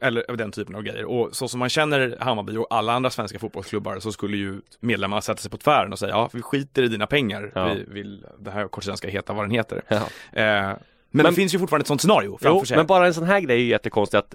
eller 0.00 0.36
den 0.36 0.52
typen 0.52 0.74
av 0.74 0.82
grejer. 0.82 1.04
Och 1.04 1.28
så 1.36 1.48
som 1.48 1.58
man 1.60 1.68
känner 1.68 2.16
Hammarby 2.20 2.56
och 2.56 2.66
alla 2.70 2.92
andra 2.92 3.10
svenska 3.10 3.38
fotbollsklubbar 3.38 3.98
så 4.00 4.12
skulle 4.12 4.36
ju 4.36 4.60
medlemmarna 4.80 5.20
sätta 5.22 5.40
sig 5.40 5.50
på 5.50 5.56
tvären 5.56 5.92
och 5.92 5.98
säga 5.98 6.10
ja, 6.10 6.28
vi 6.32 6.42
skiter 6.42 6.82
i 6.82 6.88
dina 6.88 7.06
pengar. 7.06 7.52
Ja. 7.54 7.64
Vi 7.74 7.84
vill, 7.88 8.26
den 8.38 8.52
här 8.52 8.68
kortsidan 8.68 8.96
ska 8.96 9.08
heta 9.08 9.32
vad 9.32 9.44
den 9.44 9.50
heter. 9.50 9.82
Eh, 9.88 10.00
men, 10.32 10.76
Men- 11.10 11.26
det 11.26 11.32
finns 11.32 11.54
ju 11.54 11.58
fortfarande 11.58 11.82
ett 11.82 11.86
sånt 11.88 12.00
scenario 12.00 12.38
framför 12.40 12.58
Jo, 12.60 12.64
sig. 12.66 12.76
men 12.76 12.86
bara 12.86 13.06
en 13.06 13.14
sån 13.14 13.24
här 13.24 13.40
grej 13.40 13.56
är 13.56 13.60
ju 13.60 13.68
jättekonstigt 13.68 14.18
att 14.24 14.34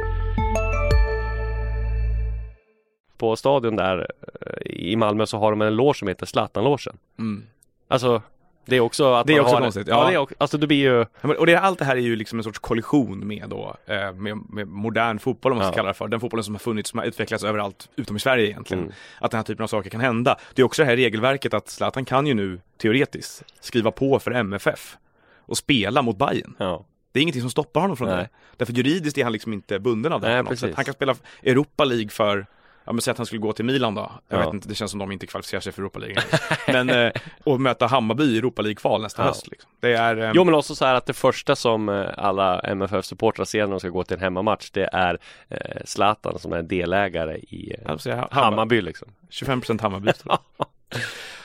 på 3.21 3.35
stadion 3.35 3.75
där 3.75 4.07
eh, 4.45 4.71
i 4.71 4.95
Malmö 4.95 5.25
så 5.25 5.37
har 5.37 5.51
de 5.51 5.61
en 5.61 5.75
loge 5.75 5.97
som 5.97 6.07
heter 6.07 6.25
Zlatan-logen. 6.25 6.97
Mm. 7.19 7.43
Alltså 7.87 8.21
det 8.65 8.75
är 8.75 8.79
också 8.79 9.13
att 9.13 9.27
Det 9.27 9.33
är 9.33 9.37
man 9.37 9.45
också 9.45 9.55
har 9.55 9.61
konstigt, 9.61 9.87
Ja, 9.87 9.95
ja. 10.03 10.07
det 10.07 10.13
är 10.13 10.17
också, 10.17 10.35
alltså 10.37 10.57
det 10.57 10.67
blir 10.67 10.77
ju 10.77 11.05
Och 11.37 11.45
det, 11.45 11.55
allt 11.55 11.79
det 11.79 11.85
här 11.85 11.95
är 11.95 11.99
ju 12.01 12.15
liksom 12.15 12.39
en 12.39 12.43
sorts 12.43 12.59
kollision 12.59 13.27
med 13.27 13.45
då, 13.49 13.75
eh, 13.85 14.13
med, 14.13 14.37
med 14.49 14.67
modern 14.67 15.19
fotboll 15.19 15.51
om 15.51 15.57
man 15.57 15.65
ska 15.67 15.71
Ja. 15.73 15.75
kalla 15.75 15.87
det 15.87 15.93
för. 15.93 16.07
Den 16.07 16.19
fotbollen 16.19 16.43
som 16.43 16.53
har 16.55 16.59
funnits, 16.59 16.89
som 16.89 16.99
har 16.99 17.05
utvecklats 17.05 17.43
överallt 17.43 17.89
utom 17.95 18.15
i 18.15 18.19
Sverige 18.19 18.47
egentligen. 18.47 18.83
Mm. 18.83 18.93
Att 19.19 19.31
den 19.31 19.37
här 19.37 19.43
typen 19.43 19.63
av 19.63 19.67
saker 19.67 19.89
kan 19.89 20.01
hända. 20.01 20.37
Det 20.53 20.61
är 20.61 20.63
också 20.65 20.81
det 20.81 20.85
här 20.85 20.95
regelverket 20.95 21.53
att 21.53 21.69
Zlatan 21.69 22.05
kan 22.05 22.27
ju 22.27 22.33
nu 22.33 22.59
teoretiskt 22.81 23.43
skriva 23.59 23.91
på 23.91 24.19
för 24.19 24.31
MFF. 24.31 24.97
och 25.45 25.57
spela 25.57 26.01
mot 26.01 26.17
Bayern. 26.17 26.55
Ja. 26.57 26.85
Det 27.11 27.19
är 27.19 27.21
ingenting 27.21 27.41
som 27.41 27.51
stoppar 27.51 27.81
honom 27.81 27.97
från 27.97 28.07
Nej. 28.09 28.17
det. 28.17 28.29
Därför 28.57 28.73
juridiskt 28.73 29.17
är 29.17 29.23
han 29.23 29.33
liksom 29.33 29.53
inte 29.53 29.79
bunden 29.79 30.13
av 30.13 30.21
det 30.21 30.43
Nej. 30.43 30.73
Han 30.75 30.85
kan 30.85 30.93
spela 30.93 31.15
Europa 31.43 31.85
League 31.85 32.09
för 32.09 32.45
Ja 32.83 32.91
men 32.93 33.01
säg 33.01 33.11
att 33.11 33.17
han 33.17 33.25
skulle 33.25 33.41
gå 33.41 33.53
till 33.53 33.65
Milan 33.65 33.95
då. 33.95 34.11
Jag 34.27 34.39
Ja. 34.41 34.45
vet 34.45 34.53
inte, 34.53 34.67
det 34.67 34.75
känns 34.75 34.91
som 34.91 34.99
de 34.99 35.11
inte 35.11 35.27
kvalificerar 35.27 35.61
sig 35.61 35.71
för 35.73 35.81
Europa 35.81 35.99
League. 35.99 36.23
men, 36.67 36.89
eh, 36.89 37.11
och 37.43 37.61
möta 37.61 37.87
Hammarby 37.87 38.23
i 38.23 38.37
Europa 38.37 38.61
League-kval 38.61 39.01
nästa 39.01 39.21
Ja. 39.21 39.27
höst 39.27 39.47
liksom. 39.47 39.69
Det 39.79 39.93
är... 39.93 40.17
Eh, 40.17 40.31
Jo 40.35 40.43
men 40.43 40.53
också 40.55 40.75
så 40.75 40.85
här 40.85 40.95
att 40.95 41.05
det 41.05 41.13
första 41.13 41.55
som 41.55 41.89
eh, 41.89 42.05
alla 42.17 42.59
MFF-supportrar 42.59 43.45
ser 43.45 43.63
när 43.63 43.71
de 43.71 43.79
ska 43.79 43.89
gå 43.89 44.03
till 44.03 44.17
en 44.17 44.23
hemmamatch 44.23 44.69
Det 44.71 44.89
är 44.93 45.19
eh, 45.49 45.81
Zlatan 45.85 46.39
som 46.39 46.53
är 46.53 46.61
delägare 46.61 47.37
i 47.37 47.75
eh, 47.85 47.87
Hammar, 47.87 48.27
Hammarby 48.31 48.81
liksom 48.81 49.07
25% 49.31 49.81
Hammarby. 49.81 50.11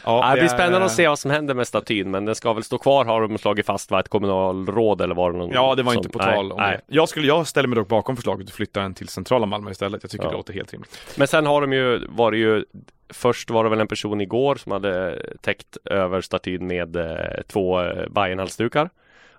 Ja, 0.06 0.26
det 0.30 0.32
blir 0.32 0.44
är, 0.44 0.48
spännande 0.48 0.84
att 0.86 0.92
se 0.92 1.08
vad 1.08 1.18
som 1.18 1.30
händer 1.30 1.54
med 1.54 1.66
statyn 1.66 2.10
men 2.10 2.24
den 2.24 2.34
ska 2.34 2.52
väl 2.52 2.64
stå 2.64 2.78
kvar 2.78 3.04
har 3.04 3.28
de 3.28 3.38
slagit 3.38 3.66
fast 3.66 3.90
va? 3.90 4.00
Ett 4.00 4.08
kommunalråd 4.08 5.00
eller 5.00 5.14
var 5.14 5.32
det 5.32 5.38
någon 5.38 5.50
Ja, 5.50 5.74
det 5.74 5.82
var 5.82 5.92
som- 5.92 5.98
inte 5.98 6.08
på 6.08 6.18
nej, 6.18 6.34
tal 6.34 6.52
om 6.52 6.58
nej. 6.60 6.80
det. 6.86 6.94
Jag, 6.96 7.08
skulle, 7.08 7.26
jag 7.26 7.46
ställer 7.46 7.68
mig 7.68 7.76
dock 7.76 7.88
bakom 7.88 8.16
förslaget 8.16 8.46
att 8.48 8.54
flytta 8.54 8.80
den 8.80 8.94
till 8.94 9.08
centrala 9.08 9.46
Malmö 9.46 9.70
istället. 9.70 10.02
Jag 10.02 10.10
tycker 10.10 10.24
Ja. 10.24 10.30
det 10.30 10.36
låter 10.36 10.52
helt 10.52 10.72
rimligt. 10.72 11.14
Men 11.16 11.28
sen 11.28 11.46
har 11.46 11.60
de 11.60 11.72
ju, 11.72 12.06
var 12.08 12.30
det 12.30 12.38
ju 12.38 12.64
Först 13.08 13.50
var 13.50 13.64
det 13.64 13.70
väl 13.70 13.80
en 13.80 13.88
person 13.88 14.20
igår 14.20 14.56
som 14.56 14.72
hade 14.72 15.22
täckt 15.40 15.76
över 15.84 16.20
statyn 16.20 16.66
med 16.66 16.96
eh, 16.96 17.06
två 17.48 17.82
eh, 17.82 18.08
Bajenhalsdukar 18.10 18.90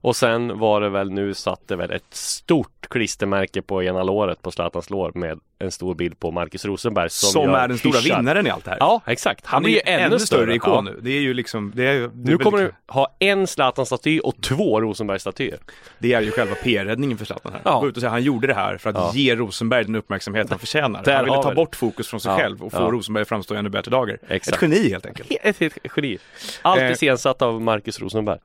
Och 0.01 0.15
sen 0.15 0.59
var 0.59 0.81
det 0.81 0.89
väl 0.89 1.11
nu 1.11 1.33
satt 1.33 1.67
det 1.67 1.75
väl 1.75 1.91
ett 1.91 2.03
stort 2.13 2.87
klistermärke 2.89 3.61
på 3.61 3.83
ena 3.83 4.03
låret 4.03 4.41
på 4.41 4.51
Zlatans 4.51 4.89
lår 4.89 5.11
med 5.15 5.39
en 5.59 5.71
stor 5.71 5.95
bild 5.95 6.19
på 6.19 6.31
Marcus 6.31 6.65
Rosenberg 6.65 7.09
Som, 7.09 7.29
som, 7.31 7.53
är 7.53 7.67
den 7.67 7.77
stora 7.77 7.99
hyschar. 7.99 8.17
vinnaren 8.17 8.47
i 8.47 8.49
allt 8.49 8.65
det 8.65 8.71
här. 8.71 8.77
Ja, 8.79 9.01
exakt. 9.05 9.45
Han, 9.45 9.63
blir 9.63 9.73
ju 9.73 9.79
ännu 9.85 10.19
större 10.19 10.55
ikon 10.55 10.73
Ja. 10.73 10.81
nu. 10.81 10.99
Det 11.01 11.09
är 11.11 11.19
ju 11.21 11.33
liksom, 11.33 11.71
det 11.75 11.83
är, 11.87 11.93
det 11.93 12.03
är 12.03 12.07
Nu 12.07 12.23
väldigt- 12.23 12.43
kommer 12.43 12.57
du 12.57 12.71
ha 12.87 13.15
en 13.19 13.47
Zlatan-staty 13.47 14.19
och 14.19 14.41
två 14.41 14.81
Rosenberg-statyer. 14.81 15.57
Det 15.99 16.13
är 16.13 16.21
ju 16.21 16.31
själva 16.31 16.55
PR-räddningen 16.55 17.17
för 17.17 17.25
Zlatan 17.25 17.51
här. 17.53 17.61
Ja. 17.65 17.85
Ut 17.87 17.95
och 17.95 18.01
säga 18.01 18.09
han 18.09 18.23
gjorde 18.23 18.47
det 18.47 18.53
här 18.53 18.77
för 18.77 18.89
att 18.89 18.95
Ja. 18.95 19.11
ge 19.13 19.35
Rosenberg 19.35 19.83
den 19.85 19.95
uppmärksamhet 19.95 20.49
han 20.49 20.59
förtjänar. 20.59 21.03
Där 21.03 21.15
han 21.15 21.25
ville 21.25 21.43
ta 21.43 21.53
bort 21.53 21.75
fokus 21.75 22.07
från 22.07 22.19
sig 22.19 22.31
Ja. 22.31 22.37
själv 22.37 22.63
och 22.63 22.71
få. 22.71 22.91
Rosenberg 22.91 23.21
att 23.21 23.27
framstå 23.29 23.55
i 23.55 23.57
ännu 23.57 23.69
bättre 23.69 23.91
dagar. 23.91 24.17
Exakt. 24.27 24.63
Ett 24.63 24.69
geni 24.69 24.89
helt 24.89 25.05
enkelt. 25.05 25.31
Ett, 25.41 25.61
ett 25.61 25.73
geni. 25.95 26.17
Allt 26.61 26.81
Eh. 26.81 26.91
iscensatt 26.91 27.41
av 27.41 27.61
Marcus 27.61 27.99
Rosenberg. 27.99 28.37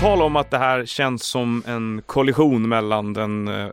Tal 0.00 0.22
om 0.22 0.36
att 0.36 0.50
det 0.50 0.58
här 0.58 0.86
känns 0.86 1.22
som 1.22 1.62
en 1.66 2.02
kollision 2.06 2.68
mellan 2.68 3.12
den 3.12 3.48
eh, 3.48 3.66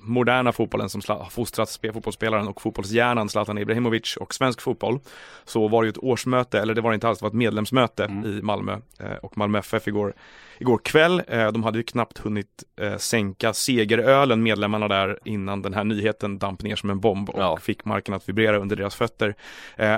moderna 0.00 0.52
fotbollen 0.52 0.88
som 0.88 1.00
har 1.08 1.24
fostrat 1.30 1.68
spe- 1.68 1.92
fotbollsspelaren 1.92 2.48
och 2.48 2.62
fotbollshjärnan 2.62 3.28
Zlatan 3.28 3.58
Ibrahimovic 3.58 4.16
och 4.16 4.34
svensk 4.34 4.60
fotboll. 4.60 4.98
Så 5.44 5.68
var 5.68 5.82
det 5.82 5.86
ju 5.86 5.90
ett 5.90 5.98
årsmöte, 5.98 6.60
eller 6.60 6.74
det 6.74 6.80
var 6.80 6.90
det 6.90 6.94
inte 6.94 7.08
alls, 7.08 7.18
det 7.18 7.22
var 7.22 7.28
ett 7.30 7.34
medlemsmöte 7.34 8.04
Mm. 8.04 8.24
i 8.38 8.42
Malmö 8.42 8.72
eh, 9.00 9.12
och 9.22 9.38
Malmö 9.38 9.58
FF 9.58 9.88
igår, 9.88 10.14
igår 10.58 10.78
kväll. 10.84 11.22
Eh, 11.28 11.52
de 11.52 11.62
hade 11.62 11.78
ju 11.78 11.82
knappt 11.84 12.18
hunnit 12.18 12.64
sänka 12.98 13.52
segerölen 13.52 14.42
medlemmarna 14.42 14.88
där 14.88 15.18
innan 15.24 15.62
den 15.62 15.74
här 15.74 15.84
nyheten 15.84 16.38
damp 16.38 16.62
ner 16.62 16.76
som 16.76 16.90
en 16.90 17.00
bomb 17.00 17.30
och 17.30 17.40
Ja. 17.42 17.56
fick 17.56 17.84
marken 17.84 18.14
att 18.14 18.28
vibrera 18.28 18.58
under 18.58 18.76
deras 18.76 18.94
fötter. 18.94 19.34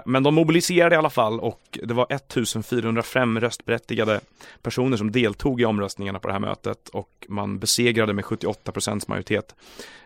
Men 0.05 0.23
de 0.23 0.35
mobiliserade 0.35 0.95
i 0.95 0.99
alla 0.99 1.11
fall 1.11 1.41
och 1.41 1.61
det 1.83 1.95
var 1.95 2.07
1405 2.11 3.41
röstberättigade 3.41 4.21
personer 4.63 4.97
som 4.97 5.13
deltog 5.13 5.60
i 5.61 5.65
omröstningarna 5.65 6.19
på 6.19 6.29
det 6.29 6.33
här 6.33 6.41
mötet 6.41 6.89
och 6.89 7.27
man 7.29 7.59
besegrade 7.59 8.13
med 8.13 8.25
78 8.25 8.73
procents 8.73 9.09
majoritet, 9.09 9.55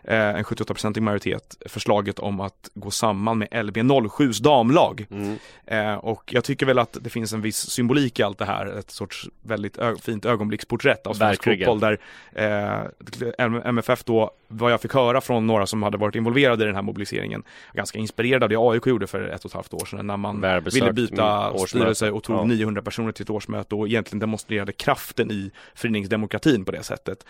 eh, 0.03 0.19
en 0.19 0.43
78-procentig 0.43 1.01
majoritet, 1.01 1.57
förslaget 1.65 2.19
om 2.19 2.39
att 2.39 2.69
gå 2.73 2.91
samman 2.91 3.37
med 3.37 3.47
LB07s 3.51 4.41
damlag. 4.43 5.05
Mm. 5.09 5.37
Eh, 5.65 5.93
och 5.93 6.33
jag 6.33 6.43
tycker 6.43 6.65
väl 6.65 6.79
att 6.79 6.97
det 7.01 7.09
finns 7.09 7.33
en 7.33 7.41
viss 7.41 7.57
symbolik 7.69 8.19
i 8.19 8.23
allt 8.23 8.37
det 8.37 8.45
här, 8.45 8.65
ett 8.65 8.91
sorts 8.91 9.29
väldigt 9.41 9.77
fint 10.01 10.25
ögonblicksporträtt 10.25 11.07
av 11.07 11.13
svensk 11.13 11.43
fotboll 11.43 11.79
där 11.79 11.99
eh, 12.33 13.59
MFF 13.65 14.03
då, 14.03 14.31
vad 14.47 14.71
jag 14.71 14.81
fick 14.81 14.93
höra 14.93 15.21
från 15.21 15.47
några 15.47 15.67
som 15.67 15.83
hade 15.83 15.97
varit 15.97 16.15
involverade 16.15 16.63
i 16.63 16.67
den 16.67 16.75
här 16.75 16.81
mobiliseringen, 16.81 17.43
ganska 17.73 17.99
inspirerad 17.99 18.43
av 18.43 18.49
det 18.49 18.55
AIK 18.59 18.87
gjorde 18.87 19.07
för 19.07 19.21
ett 19.21 19.45
och 19.45 19.51
ett 19.51 19.55
halvt 19.55 19.73
år 19.73 19.85
sedan 19.85 20.07
när 20.07 20.17
man 20.17 20.61
ville 20.73 20.93
byta 20.93 21.57
styrelse 21.67 22.11
och 22.11 22.23
tog 22.23 22.35
Ja. 22.35 22.43
900 22.43 22.81
personer 22.81 23.11
till 23.11 23.23
ett 23.23 23.29
årsmöte 23.29 23.75
och 23.75 23.87
egentligen 23.87 24.19
demonstrerade 24.19 24.71
kraften 24.71 25.31
i 25.31 25.44
föreningsdemokratin 25.75 26.65
på 26.65 26.71
det 26.71 26.83
sättet. 26.83 27.25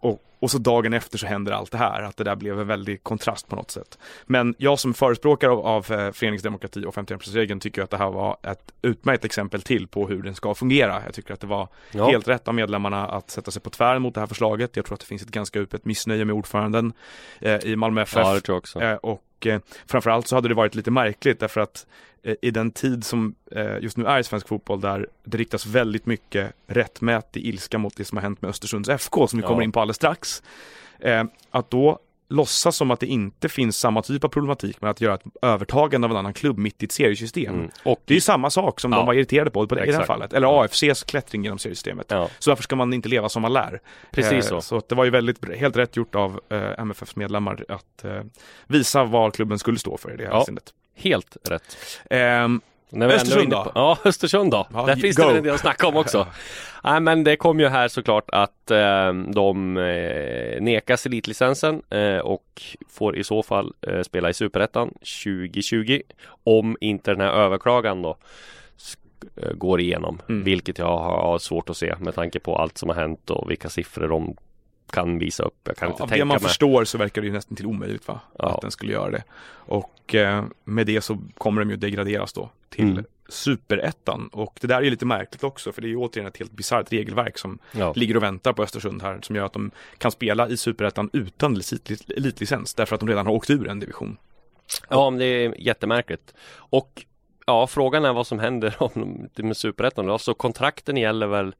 Och, 0.00 0.22
och 0.38 0.50
så 0.50 0.58
dagen 0.58 0.92
efter 0.92 1.18
så 1.18 1.26
händer 1.26 1.52
allt 1.52 1.72
det 1.72 1.78
här, 1.78 2.02
att 2.02 2.16
det 2.16 2.24
där 2.24 2.36
blev 2.36 2.60
en 2.60 2.66
väldig 2.66 3.02
kontrast 3.02 3.48
på 3.48 3.56
något 3.56 3.70
sätt. 3.70 3.98
Men 4.26 4.54
jag 4.58 4.78
som 4.78 4.94
förespråkare 4.94 5.50
av, 5.50 5.66
av 5.66 5.92
eh, 5.92 6.12
föreningsdemokrati 6.12 6.84
och 6.86 6.94
51%-regeln 6.94 7.60
tycker 7.60 7.82
att 7.82 7.90
det 7.90 7.96
här 7.96 8.10
var 8.10 8.36
ett 8.42 8.72
utmärkt 8.82 9.24
exempel 9.24 9.62
till 9.62 9.86
på 9.88 10.08
hur 10.08 10.22
den 10.22 10.34
ska 10.34 10.54
fungera. 10.54 11.02
Jag 11.04 11.14
tycker 11.14 11.34
att 11.34 11.40
det 11.40 11.46
var 11.46 11.68
Ja. 11.92 12.08
helt 12.10 12.28
rätt 12.28 12.48
av 12.48 12.54
medlemmarna 12.54 13.08
att 13.08 13.30
sätta 13.30 13.50
sig 13.50 13.62
på 13.62 13.70
tvären 13.70 14.02
mot 14.02 14.14
det 14.14 14.20
här 14.20 14.26
förslaget. 14.26 14.76
Jag 14.76 14.84
tror 14.84 14.94
att 14.94 15.00
det 15.00 15.06
finns 15.06 15.22
ett 15.22 15.28
ganska 15.28 15.58
utbrett 15.58 15.84
missnöje 15.84 16.24
med 16.24 16.34
ordföranden 16.34 16.92
eh, 17.40 17.56
i 17.64 17.76
Malmö 17.76 18.02
FF. 18.02 18.26
Ja. 18.74 18.80
Eh, 18.82 18.94
och 18.94 19.22
eh, 19.46 19.60
framförallt 19.86 20.28
så 20.28 20.34
hade 20.34 20.48
det 20.48 20.54
varit 20.54 20.74
lite 20.74 20.90
märkligt 20.90 21.40
därför 21.40 21.60
att 21.60 21.86
eh, 22.22 22.34
i 22.42 22.50
den 22.50 22.70
tid 22.70 23.04
som 23.04 23.34
eh, 23.52 23.78
just 23.80 23.96
nu 23.96 24.04
är 24.06 24.18
i 24.18 24.24
svensk 24.24 24.48
fotboll 24.48 24.80
där 24.80 25.06
det 25.24 25.36
riktas 25.38 25.66
väldigt 25.66 26.06
mycket 26.06 26.52
rättmätig 26.66 27.46
ilska 27.46 27.78
mot 27.78 27.96
det 27.96 28.04
som 28.04 28.16
har 28.18 28.22
hänt 28.22 28.42
med 28.42 28.48
Östersunds 28.48 28.88
FK 28.88 29.26
som 29.26 29.36
vi 29.38 29.42
Ja. 29.42 29.48
kommer 29.48 29.62
in 29.62 29.72
på 29.72 29.80
alldeles 29.80 29.96
strax. 29.96 30.42
Eh, 30.98 31.24
att 31.50 31.70
då 31.70 31.98
låtsas 32.30 32.76
som 32.76 32.90
att 32.90 33.00
det 33.00 33.06
inte 33.06 33.48
finns 33.48 33.78
samma 33.78 34.02
typ 34.02 34.24
av 34.24 34.28
problematik 34.28 34.80
med 34.80 34.90
att 34.90 35.00
göra 35.00 35.14
ett 35.14 35.22
övertagande 35.42 36.04
av 36.06 36.10
en 36.10 36.16
annan 36.16 36.34
klubb 36.34 36.58
mitt 36.58 36.82
i 36.82 36.86
ett 36.86 36.92
seriesystem. 36.92 37.54
Mm. 37.54 37.70
Och 37.84 38.02
Det 38.04 38.12
är 38.12 38.16
ju 38.16 38.20
samma 38.20 38.50
sak 38.50 38.80
som 38.80 38.92
Ja. 38.92 38.98
de 38.98 39.06
var 39.06 39.14
irriterade 39.14 39.50
på, 39.50 39.66
på 39.66 39.74
det, 39.74 39.84
i 39.84 39.90
det 39.90 39.96
här 39.96 40.04
fallet. 40.04 40.32
Eller 40.32 40.62
AFCs 40.64 41.02
klättring 41.04 41.44
genom 41.44 41.58
seriesystemet. 41.58 42.06
ja, 42.08 42.28
Så 42.38 42.50
varför 42.50 42.62
ska 42.62 42.76
man 42.76 42.92
inte 42.92 43.08
leva 43.08 43.28
som 43.28 43.42
man 43.42 43.52
lär? 43.52 43.80
precis 44.10 44.32
Eh, 44.32 44.40
så. 44.40 44.60
Så 44.60 44.76
att 44.76 44.88
det 44.88 44.94
var 44.94 45.04
ju 45.04 45.10
väldigt, 45.10 45.56
helt 45.56 45.76
rätt 45.76 45.96
gjort 45.96 46.14
av 46.14 46.40
eh, 46.48 46.70
MFFs 46.78 47.16
medlemmar 47.16 47.64
att 47.68 48.04
eh, 48.04 48.22
visa 48.66 49.04
vad 49.04 49.34
klubben 49.34 49.58
skulle 49.58 49.78
stå 49.78 49.96
för 49.96 50.14
i 50.14 50.16
det 50.16 50.24
här 50.24 50.30
Ja. 50.30 50.36
avseendet. 50.38 50.64
Helt 50.96 51.36
rätt. 51.44 51.76
När 52.90 53.08
Östersund 53.08 53.50
då? 53.50 53.64
på- 53.64 53.72
Ja, 53.74 53.98
Östersund 54.04 54.50
då. 54.50 54.66
Ja, 54.74 54.86
Där 54.86 54.96
finns 54.96 55.16
go. 55.16 55.22
det 55.28 55.36
en 55.38 55.42
del 55.44 55.54
att 55.54 55.60
snacka 55.60 55.86
om 55.86 55.96
också. 55.96 56.26
Nej 56.84 57.00
men 57.00 57.24
det 57.24 57.36
kom 57.36 57.60
ju 57.60 57.68
här 57.68 57.88
såklart 57.88 58.24
att 58.32 58.70
eh, 58.70 59.12
de 59.34 59.76
eh, 59.76 60.60
nekas 60.60 61.06
elitlicensen 61.06 61.82
eh, 61.90 62.18
och 62.18 62.62
får 62.90 63.16
i 63.16 63.24
så 63.24 63.42
fall 63.42 63.72
eh, 63.88 64.00
spela 64.02 64.30
i 64.30 64.34
Superettan 64.34 64.88
2020 65.24 66.00
om 66.44 66.76
inte 66.80 67.10
den 67.10 67.20
här 67.20 67.32
överklagan 67.32 68.02
då 68.02 68.16
eh, 69.36 69.52
går 69.52 69.80
igenom. 69.80 70.20
Mm. 70.28 70.44
Vilket 70.44 70.78
jag 70.78 70.98
har 70.98 71.38
svårt 71.38 71.70
att 71.70 71.76
se 71.76 71.94
med 72.00 72.14
tanke 72.14 72.40
på 72.40 72.56
allt 72.56 72.78
som 72.78 72.88
har 72.88 72.96
hänt 72.96 73.30
och 73.30 73.50
vilka 73.50 73.68
siffror 73.68 74.08
de 74.08 74.36
kan 74.90 75.18
visa 75.18 75.42
upp. 75.42 75.58
Jag 75.64 75.76
kan 75.76 75.90
inte 75.90 76.02
av 76.02 76.06
tänka 76.08 76.18
det 76.18 76.24
man 76.24 76.34
mig. 76.34 76.48
förstår 76.48 76.84
så 76.84 76.98
verkar 76.98 77.22
det 77.22 77.26
ju 77.26 77.32
nästan 77.32 77.56
till 77.56 77.66
omöjligt 77.66 78.08
va? 78.08 78.20
Ja. 78.38 78.48
Att 78.54 78.60
den 78.60 78.70
skulle 78.70 78.92
göra 78.92 79.10
det. 79.10 79.22
Och 79.50 80.14
eh, 80.14 80.44
med 80.64 80.86
det 80.86 81.00
så 81.00 81.18
kommer 81.38 81.60
de 81.64 81.70
ju 81.70 81.76
degraderas 81.76 82.32
då 82.32 82.50
till 82.68 82.84
Mm. 82.90 83.04
Superettan. 83.30 84.28
Och 84.32 84.58
det 84.60 84.66
där 84.66 84.76
är 84.76 84.82
ju 84.82 84.90
lite 84.90 85.06
märkligt 85.06 85.44
också 85.44 85.72
för 85.72 85.82
det 85.82 85.86
är 85.86 85.90
ju 85.90 85.96
återigen 85.96 86.26
ett 86.28 86.36
helt 86.36 86.52
bisarrt 86.52 86.92
regelverk 86.92 87.38
som 87.38 87.58
Ja. 87.72 87.92
ligger 87.96 88.16
och 88.16 88.22
väntar 88.22 88.52
på 88.52 88.62
Östersund 88.62 89.02
här 89.02 89.18
som 89.22 89.36
gör 89.36 89.44
att 89.44 89.52
de 89.52 89.70
kan 89.98 90.10
spela 90.10 90.48
i 90.48 90.56
Superettan 90.56 91.10
utan 91.12 91.54
elit- 91.56 92.12
elitlicens 92.16 92.74
därför 92.74 92.94
att 92.94 93.00
de 93.00 93.08
redan 93.08 93.26
har 93.26 93.32
åkt 93.32 93.50
ur 93.50 93.68
en 93.68 93.80
division. 93.80 94.16
Ja, 94.88 95.10
men 95.10 95.18
det 95.18 95.24
är 95.24 95.54
jättemärkligt. 95.60 96.34
Och 96.56 97.04
ja, 97.46 97.66
frågan 97.66 98.04
är 98.04 98.12
vad 98.12 98.26
som 98.26 98.38
händer 98.38 98.74
om 98.82 99.28
det 99.34 99.42
med 99.42 99.56
Superettan 99.56 100.06
då. 100.06 100.12
Alltså 100.12 100.34
kontrakten 100.34 100.96
gäller 100.96 101.26
väl 101.26 101.54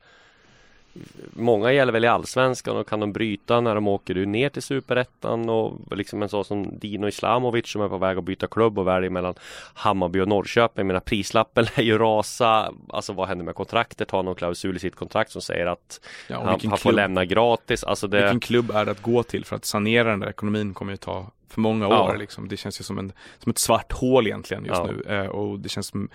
Många 1.32 1.72
gäller 1.72 1.92
väl 1.92 2.04
i 2.04 2.08
Allsvenskan 2.08 2.76
och 2.76 2.88
kan 2.88 3.00
de 3.00 3.12
bryta 3.12 3.60
när 3.60 3.74
de 3.74 3.88
åker 3.88 4.14
ner 4.14 4.48
till 4.48 4.62
Superettan 4.62 5.48
och 5.48 5.96
liksom 5.96 6.22
en 6.22 6.28
sån 6.28 6.44
som 6.44 6.78
Dino 6.78 7.08
Islamovic 7.08 7.68
som 7.68 7.82
är 7.82 7.88
på 7.88 7.98
väg 7.98 8.18
att 8.18 8.24
byta 8.24 8.46
klubb 8.46 8.78
och 8.78 8.86
väljer 8.86 9.10
mellan 9.10 9.34
Hammarby 9.74 10.20
och 10.20 10.28
Norrköping. 10.28 10.86
Menar 10.86 11.00
prislappen 11.00 11.66
lär 11.76 11.82
ju 11.84 11.98
rasa. 11.98 12.72
Alltså 12.88 13.12
vad 13.12 13.28
händer 13.28 13.44
med 13.44 13.54
kontraktet? 13.54 14.10
Har 14.10 14.22
någon 14.22 14.34
klausul 14.34 14.76
i 14.76 14.78
sitt 14.78 14.96
kontrakt 14.96 15.30
som 15.30 15.42
säger 15.42 15.66
att 15.66 16.00
Ja, 16.28 16.36
han, 16.36 16.46
han 16.46 16.60
får 16.60 16.76
klubb, 16.76 16.94
lämna 16.94 17.24
gratis? 17.24 17.84
Alltså 17.84 18.06
det... 18.06 18.22
vilken 18.22 18.40
klubb 18.40 18.70
är 18.70 18.84
det 18.84 18.90
att 18.90 19.02
gå 19.02 19.22
till 19.22 19.44
för 19.44 19.56
att 19.56 19.64
sanera 19.64 20.10
den 20.10 20.20
där 20.20 20.28
ekonomin 20.28 20.74
kommer 20.74 20.92
ju 20.92 20.96
ta 20.96 21.30
för 21.48 21.60
många 21.60 21.88
Ja. 21.88 22.10
år 22.12 22.16
liksom. 22.16 22.48
Det 22.48 22.56
känns 22.56 22.80
ju 22.80 22.84
som, 22.84 22.98
en, 22.98 23.12
som 23.38 23.50
ett 23.50 23.58
svart 23.58 23.92
hål 23.92 24.26
egentligen 24.26 24.64
just 24.64 24.80
Ja. 24.86 24.90
nu 25.06 25.14
eh, 25.14 25.26
och 25.26 25.58
det 25.58 25.68
känns 25.68 25.86
som 25.86 26.08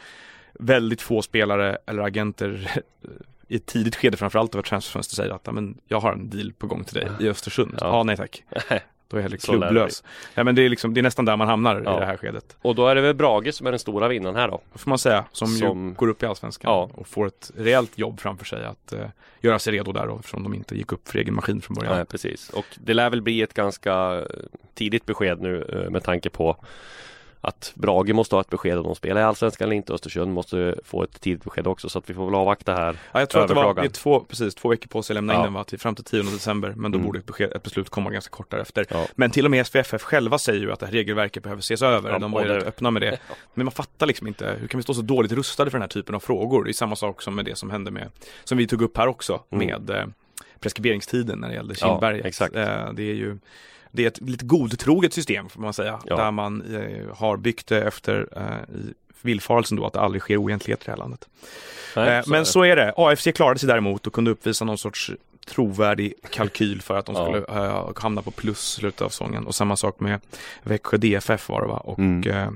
väldigt 0.53 1.01
få 1.01 1.21
spelare 1.21 1.77
eller 1.85 2.03
agenter 2.03 2.81
i 3.53 3.55
ett 3.55 3.65
tidigt 3.65 3.95
skede 3.95 4.17
framförallt 4.17 4.55
av 4.55 4.59
ett 4.59 4.65
transferfönster 4.65 5.15
säger 5.15 5.31
att 5.33 5.41
"Ja, 5.45 5.51
men, 5.51 5.77
jag 5.87 5.99
har 5.99 6.11
en 6.11 6.29
deal 6.29 6.53
på 6.53 6.67
gång 6.67 6.83
till 6.83 6.95
dig 6.95 7.07
i 7.19 7.29
Östersund. 7.29 7.75
Ja, 7.81 7.87
Ja. 7.87 8.03
nej 8.03 8.17
tack. 8.17 8.43
Då 9.07 9.17
är 9.17 9.21
jag 9.21 9.39
klubblös. 9.39 10.03
Ja, 10.33 10.43
men 10.43 10.55
det, 10.55 10.61
är 10.61 10.69
liksom, 10.69 10.93
det 10.93 10.99
är 10.99 11.03
nästan 11.03 11.25
där 11.25 11.37
man 11.37 11.47
hamnar 11.47 11.81
Ja. 11.85 11.97
i 11.97 11.99
det 11.99 12.05
här 12.05 12.17
skedet. 12.17 12.57
Och 12.61 12.75
då 12.75 12.87
är 12.87 12.95
det 12.95 13.01
väl 13.01 13.15
Brage 13.15 13.53
som 13.53 13.67
är 13.67 13.71
den 13.71 13.79
stora 13.79 14.07
vinnaren 14.07 14.35
här 14.35 14.47
då. 14.47 14.61
Får 14.75 14.89
man 14.89 14.97
säga, 14.99 15.25
som, 15.31 15.47
Som- 15.47 15.87
ju 15.89 15.93
går 15.95 16.07
upp 16.07 16.23
i 16.23 16.25
Allsvenskan 16.25 16.71
Ja. 16.71 16.89
och 16.93 17.07
får 17.07 17.27
ett 17.27 17.51
rejält 17.55 17.97
jobb 17.97 18.19
framför 18.19 18.45
sig 18.45 18.65
att 18.65 18.93
eh, 18.93 19.07
göra 19.41 19.59
sig 19.59 19.73
redo 19.73 19.91
där 19.91 20.07
då, 20.07 20.15
eftersom 20.15 20.43
de 20.43 20.53
inte 20.53 20.75
gick 20.75 20.91
upp 20.91 21.07
för 21.09 21.19
egen 21.19 21.35
maskin 21.35 21.61
från 21.61 21.75
början. 21.75 21.95
Nej, 21.95 22.05
precis. 22.05 22.49
Och 22.49 22.65
det 22.75 22.93
lär 22.93 23.09
väl 23.09 23.21
bli 23.21 23.41
ett 23.41 23.53
ganska 23.53 23.93
eh, 24.19 24.25
tidigt 24.73 25.05
besked 25.05 25.41
nu 25.41 25.61
eh, 25.85 25.89
med 25.91 26.03
tanke 26.03 26.29
på 26.29 26.57
att 27.45 27.71
Brage 27.75 28.13
måste 28.13 28.35
ha 28.35 28.41
ett 28.41 28.49
besked 28.49 28.77
om 28.77 28.83
de 28.83 28.95
spelar 28.95 29.21
i 29.21 29.23
Allsvenskan 29.23 29.65
eller 29.65 29.75
inte. 29.75 29.93
Östersund 29.93 30.33
måste 30.33 30.75
få 30.83 31.03
ett 31.03 31.21
tidigt 31.21 31.43
besked 31.43 31.67
också 31.67 31.89
så 31.89 31.99
att 31.99 32.09
vi 32.09 32.13
får 32.13 32.25
väl 32.25 32.35
avvakta 32.35 32.73
här. 32.73 32.97
Ja, 33.11 33.19
jag 33.19 33.29
tror 33.29 33.41
att 33.41 33.47
det 33.47 33.53
var 33.53 33.73
det 33.73 33.89
två, 33.89 34.19
precis, 34.19 34.55
två 34.55 34.69
veckor 34.69 34.87
på 34.87 35.03
sig 35.03 35.13
att 35.13 35.15
lämna 35.15 35.33
in 35.33 35.39
Ja. 35.39 35.43
den 35.43 35.53
va, 35.53 35.63
till, 35.63 35.79
fram 35.79 35.95
till 35.95 36.03
10 36.03 36.23
december. 36.23 36.73
Men 36.77 36.91
då 36.91 36.95
Mm. 36.97 37.05
borde 37.05 37.19
ett, 37.19 37.25
besked, 37.25 37.51
ett 37.53 37.63
beslut 37.63 37.89
komma 37.89 38.09
ganska 38.09 38.31
kort 38.31 38.51
därefter. 38.51 38.85
Ja. 38.89 39.05
Men 39.15 39.31
till 39.31 39.45
och 39.45 39.51
med 39.51 39.67
SPFF 39.67 40.01
själva 40.03 40.37
säger 40.37 40.59
ju 40.61 40.71
att 40.71 40.79
det 40.79 40.85
här 40.85 40.93
regelverket 40.93 41.43
behöver 41.43 41.59
ses 41.59 41.81
över. 41.81 42.09
Ja, 42.11 42.19
De 42.19 42.31
var 42.31 42.41
ju 42.41 42.47
rätt 42.47 42.63
öppna 42.67 42.91
med 42.91 43.01
det. 43.01 43.17
Men 43.53 43.65
man 43.65 43.71
fattar 43.71 44.05
liksom 44.05 44.27
inte, 44.27 44.55
hur 44.59 44.67
kan 44.67 44.77
vi 44.77 44.83
stå 44.83 44.93
så 44.93 45.01
dåligt 45.01 45.31
rustade 45.31 45.71
för 45.71 45.77
den 45.77 45.81
här 45.83 45.89
typen 45.89 46.15
av 46.15 46.19
frågor? 46.19 46.63
Det 46.63 46.71
är 46.71 46.73
samma 46.73 46.95
sak 46.95 47.21
som 47.21 47.35
med 47.35 47.45
det 47.45 47.57
som 47.57 47.71
hände 47.71 47.91
med, 47.91 48.09
som 48.43 48.57
vi 48.57 48.67
tog 48.67 48.81
upp 48.81 48.97
här 48.97 49.07
också, 49.07 49.39
Mm. 49.51 49.67
med 49.67 49.89
eh, 49.89 50.05
preskriberingstiden 50.59 51.39
när 51.39 51.47
det 51.47 51.53
gällde 51.53 51.75
Ja, 51.81 51.87
Kindberget. 51.87 52.25
exakt. 52.25 52.55
Eh, 52.55 52.93
det 52.93 53.03
är 53.03 53.15
ju 53.15 53.37
det 53.93 54.03
är 54.03 54.07
ett 54.07 54.21
lite 54.21 54.45
godtroget 54.45 55.13
system 55.13 55.49
får 55.49 55.61
man 55.61 55.73
säga. 55.73 55.99
Ja. 56.05 56.15
Där 56.15 56.31
man 56.31 56.75
eh, 56.75 57.15
har 57.17 57.37
byggt 57.37 57.67
det 57.67 57.81
efter 57.83 58.27
eh, 58.35 58.43
villfarelsen 59.21 59.77
då 59.77 59.85
att 59.85 59.93
det 59.93 59.99
aldrig 60.01 60.21
sker 60.21 60.37
oegentligheter 60.37 60.83
i 60.83 60.85
det 60.85 60.91
här 60.91 60.97
landet. 60.97 61.27
Nej, 61.95 62.17
Eh, 62.17 62.23
så 62.23 62.29
är 62.29 62.31
men 62.31 62.39
det. 62.39 62.45
så 62.45 62.63
är 62.63 62.75
det. 62.75 62.93
AFC 62.97 63.27
klarade 63.35 63.59
sig 63.59 63.67
däremot 63.67 64.07
och 64.07 64.13
kunde 64.13 64.31
uppvisa 64.31 64.65
någon 64.65 64.77
sorts 64.77 65.11
trovärdig 65.47 66.13
kalkyl 66.29 66.81
för 66.81 66.97
att 66.97 67.05
de 67.05 67.15
Ja. 67.15 67.23
skulle 67.23 67.65
eh, 67.65 67.89
hamna 67.95 68.21
på 68.21 68.31
plus 68.31 68.77
i 68.77 68.79
slutet 68.79 69.01
av 69.01 69.09
säsongen. 69.09 69.47
Och 69.47 69.55
samma 69.55 69.75
sak 69.75 69.99
med 69.99 70.19
Växjö 70.63 70.97
DFF 70.97 71.49
var 71.49 71.61
det 71.61 71.67
va? 71.67 71.77
Och 71.77 71.99
Mm. 71.99 72.29
eh, 72.31 72.49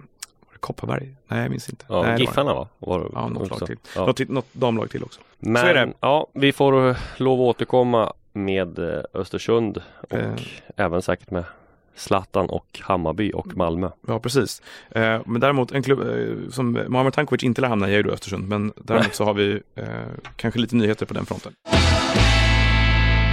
Kopparberg? 0.59 1.15
Nej, 1.27 1.41
jag 1.41 1.49
minns 1.51 1.69
inte. 1.69 1.85
Ja, 1.89 2.01
Nej. 2.03 2.19
Giffarna 2.21 2.53
va? 2.53 2.67
Var, 2.79 2.99
det 2.99 3.05
Ja, 3.13 3.27
något 3.27 3.41
också. 3.51 3.59
lag 3.59 3.67
till. 3.67 3.77
Ja. 3.95 4.05
Något, 4.05 4.19
något 4.29 4.53
damlag 4.53 4.89
till 4.89 5.03
också. 5.03 5.21
Men 5.39 5.61
Så 5.61 5.67
är 5.67 5.73
det. 5.73 5.93
ja, 5.99 6.27
vi 6.33 6.51
får 6.53 6.89
eh, 6.89 6.97
lov 7.17 7.39
att 7.41 7.45
återkomma 7.55 8.13
med 8.45 8.79
eh, 8.79 9.01
Östersund 9.13 9.81
och 10.01 10.13
Eh. 10.17 10.33
även 10.75 11.01
säkert 11.01 11.31
med 11.31 11.43
Zlatan 11.95 12.49
och 12.49 12.79
Hammarby 12.81 13.31
och 13.33 13.57
Malmö. 13.57 13.89
Ja, 14.07 14.19
precis. 14.19 14.61
Eh, 14.91 15.21
men 15.25 15.41
däremot 15.41 15.71
en 15.71 15.83
klubb 15.83 15.99
eh, 15.99 16.49
som 16.51 16.79
Mohamed 16.87 17.13
Tankovic 17.13 17.43
inte 17.43 17.61
lär 17.61 17.67
hamna 17.69 17.89
i 17.89 17.95
är 17.95 18.03
ju 18.03 18.11
Östersund. 18.11 18.47
Men 18.49 18.73
däremot 18.75 19.13
så 19.15 19.23
har 19.23 19.33
vi 19.33 19.61
eh, 19.75 19.85
kanske 20.35 20.59
lite 20.59 20.75
nyheter 20.75 21.05
på 21.05 21.13
den 21.13 21.25
fronten. 21.25 21.51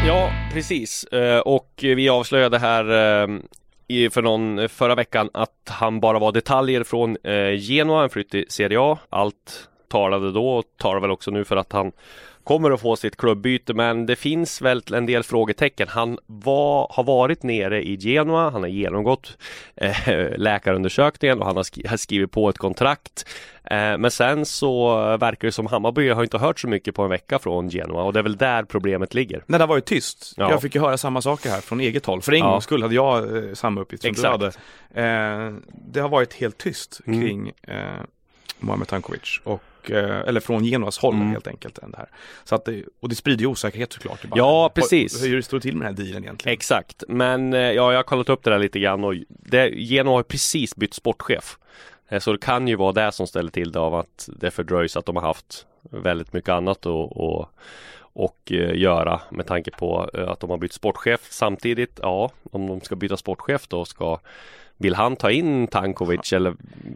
Ja, 0.06 0.30
precis. 0.52 1.04
Eh, 1.04 1.38
Och 1.40 1.70
vi 1.78 2.08
avslöjade 2.08 2.58
här 2.58 2.84
i- 3.88 4.10
för 4.10 4.22
någon 4.22 4.68
förra 4.68 4.94
veckan 4.94 5.30
att 5.34 5.68
han 5.70 6.00
bara 6.00 6.18
var 6.18 6.32
detaljer 6.32 6.84
från 6.84 7.16
Genoa, 7.58 8.02
en 8.02 8.10
flytt 8.10 8.30
till 8.30 8.44
Serie 8.48 8.78
A. 8.80 8.98
Allt 9.10 9.68
talade 9.88 10.32
då 10.32 10.48
och 10.50 10.64
talar 10.78 11.00
väl 11.00 11.10
också 11.10 11.30
nu 11.30 11.44
för 11.44 11.56
att 11.56 11.72
han 11.72 11.92
kommer 12.44 12.70
att 12.70 12.80
få 12.80 12.96
sitt 12.96 13.16
klubbyte 13.16 13.74
men 13.74 14.07
det 14.07 14.16
finns 14.16 14.62
väl 14.62 14.83
en 14.94 15.07
del 15.07 15.22
frågetecken. 15.22 15.88
Han 15.88 16.18
var, 16.26 16.88
har 16.90 17.04
varit 17.04 17.42
nere 17.42 17.83
i 17.83 17.96
Genoa, 18.00 18.50
han 18.50 18.62
har 18.62 18.68
genomgått 18.68 19.38
eh, 19.76 20.28
läkarundersökningen 20.37 21.38
och 21.40 21.46
han 21.46 21.57
har, 21.57 21.62
skri- 21.62 21.87
har 21.87 21.96
skrivit 21.96 22.30
på 22.30 22.48
ett 22.48 22.59
kontrakt. 22.59 23.26
Eh, 23.64 23.98
men 23.98 24.11
sen 24.11 24.46
så 24.46 24.94
verkar 25.16 25.48
det 25.48 25.52
som 25.52 25.66
Hammarby 25.66 26.09
har 26.09 26.22
inte 26.22 26.38
hört 26.38 26.61
så 26.61 26.68
mycket 26.68 26.94
på 26.94 27.02
en 27.02 27.11
vecka 27.11 27.38
från 27.38 27.68
Genoa 27.68 28.02
och 28.02 28.12
det 28.12 28.18
är 28.18 28.22
väl 28.22 28.37
där 28.37 28.62
problemet 28.64 29.14
ligger. 29.14 29.44
När 29.46 29.59
det 29.59 29.62
har 29.62 29.68
varit 29.68 29.85
tyst. 29.87 30.35
Ja. 30.37 30.50
Jag 30.50 30.62
fick 30.62 30.74
ju 30.74 30.80
höra 30.80 30.96
samma 30.98 31.22
saker 31.22 31.50
här 31.50 31.61
från 31.61 31.80
eget 31.80 32.07
håll. 32.07 32.22
För 32.22 32.33
en 32.33 32.38
Ja. 32.38 32.50
gångs 32.50 32.64
skull 32.64 32.83
hade 32.83 32.94
jag 32.94 33.37
eh, 33.48 33.54
samma 33.54 33.80
uppgift 33.80 34.02
som 34.02 34.11
Exakt. 34.11 34.40
du 34.40 34.44
hade. 35.00 35.46
Eh, 35.48 35.54
det 35.92 36.00
har 36.00 36.09
varit 36.09 36.35
helt 36.35 36.59
tyst 36.59 37.00
Mm. 37.07 37.20
kring 37.20 37.52
eh, 37.62 37.74
Mohamed 38.64 38.88
Tankovic. 38.88 39.40
Och, 39.44 39.90
eh, 39.90 40.20
eller 40.20 40.40
från 40.40 40.64
Genoas 40.64 40.98
håll 40.98 41.14
Mm. 41.14 41.31
helt 41.31 41.46
enkelt. 41.46 41.79
än 41.79 41.90
Det 41.90 41.96
här. 41.96 42.09
Så 42.44 42.55
att 42.55 42.64
det, 42.64 42.83
och 43.00 43.09
det 43.09 43.14
sprider 43.14 43.40
ju 43.40 43.46
osäkerhet 43.46 43.92
såklart. 43.92 44.24
i 44.24 44.29
Ja, 44.35 44.70
precis. 44.74 45.22
Hur, 45.24 45.29
hur 45.29 45.42
står 45.42 45.57
det 45.59 45.62
till 45.62 45.77
med 45.77 45.87
den 45.87 45.96
här 45.96 46.05
dealen 46.05 46.24
egentligen? 46.24 46.53
Exakt, 46.55 47.05
men 47.09 47.53
eh, 47.55 47.61
ja, 47.61 47.92
jag 47.92 47.98
har 47.98 48.03
kollat 48.03 48.29
upp 48.29 48.42
det 48.42 48.50
där 48.50 48.59
lite 48.59 48.79
grann 48.81 49.05
och 49.05 49.14
det, 49.29 49.68
Genoa 49.68 50.14
har 50.14 50.22
precis 50.22 50.77
bytt 50.77 50.94
sportchef. 50.94 51.59
Eh, 52.09 52.20
Så 52.20 52.33
det 52.33 52.38
kan 52.38 52.68
ju 52.68 52.77
vara 52.77 52.92
det 52.92 53.12
som 53.12 53.27
ställer 53.27 53.50
till 53.50 53.72
det 53.72 53.79
av 53.81 53.94
att 53.94 54.29
det 54.37 54.50
fördröjs 54.50 54.96
att 54.96 55.07
de 55.07 55.16
har 55.16 55.22
haft 55.22 55.66
väldigt 55.90 56.33
mycket 56.33 56.48
annat 56.48 56.79
att 56.79 56.87
och, 56.87 57.48
och 58.16 58.53
eh, 58.53 58.77
göra 58.79 59.20
med 59.31 59.46
tanke 59.46 59.70
på 59.70 60.00
att 60.00 60.40
de 60.40 60.50
har 60.50 60.57
bytt 60.57 60.72
sportchef 60.72 61.20
samtidigt. 61.31 61.98
Ja, 62.03 62.31
om 62.53 62.66
de 62.66 62.81
ska 62.81 62.96
byta 62.96 63.16
sportchef 63.16 63.68
då 63.68 63.85
ska 63.85 64.18
vill 64.76 64.94
han 64.94 65.16
ta 65.16 65.30
in 65.30 65.66
Tankovic 65.66 66.32
eller 66.32 66.54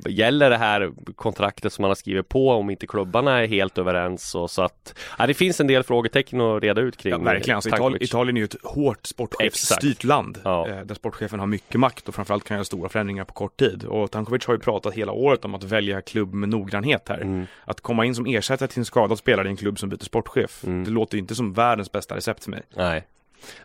gäller 0.09 0.51
det 0.51 0.57
här 0.57 0.93
kontraktet 1.15 1.73
som 1.73 1.85
han 1.85 1.91
har 1.91 1.95
skrivit 1.95 2.29
på 2.29 2.51
om 2.51 2.71
inte 2.71 2.87
klubbarna 2.87 3.43
är 3.43 3.47
helt 3.47 3.79
överens 3.79 4.35
och 4.35 4.51
så 4.51 4.63
att 4.63 4.95
ja, 5.19 5.27
det 5.27 5.35
finns 5.35 5.61
en 5.61 5.67
del 5.67 5.83
frågetecken 5.83 6.41
att 6.41 6.63
reda 6.63 6.81
ut 6.81 6.97
kring 6.97 7.11
Ja, 7.11 7.19
verkligen. 7.19 7.57
Alltså, 7.57 7.69
Italien. 7.69 8.03
Italien 8.03 8.37
är 8.37 8.41
ju 8.41 8.45
ett 8.45 8.57
hårt 8.63 9.07
sportchefsstyrt 9.07 10.05
land. 10.05 10.39
Ja. 10.45 10.69
Eh, 10.69 10.81
där 10.81 10.95
sportchefen 10.95 11.41
har 11.41 11.47
mycket 11.47 11.81
makt 11.81 12.09
och 12.09 12.15
framförallt 12.15 12.45
kan 12.45 12.57
göra 12.57 12.65
stora 12.65 12.89
förändringar 12.89 13.25
på 13.25 13.35
kort 13.35 13.57
tid. 13.57 13.85
Och 13.85 14.11
Tankovic 14.11 14.47
har 14.47 14.55
ju 14.55 14.61
pratat 14.61 14.95
hela 14.95 15.13
året 15.13 15.45
om 15.45 15.55
att 15.55 15.65
välja 15.65 16.01
klubb 16.01 16.35
med 16.35 16.49
noggrannhet 16.49 17.09
här. 17.09 17.21
Mm. 17.21 17.47
Att 17.65 17.81
komma 17.81 18.05
in 18.05 18.15
som 18.15 18.27
ersättare 18.27 18.69
till 18.69 18.79
en 18.79 18.85
skadad 18.85 19.19
spelare 19.19 19.49
i 19.49 19.51
en 19.51 19.57
klubb 19.57 19.79
som 19.79 19.89
byter 19.89 20.05
sportchef. 20.05 20.65
Mm. 20.65 20.85
Det 20.85 20.91
låter 20.91 21.15
ju 21.15 21.21
inte 21.21 21.35
som 21.35 21.53
världens 21.53 21.93
bästa 21.93 22.17
recept 22.17 22.45
för 22.45 22.51
mig. 22.51 22.63
Nej. 22.77 23.07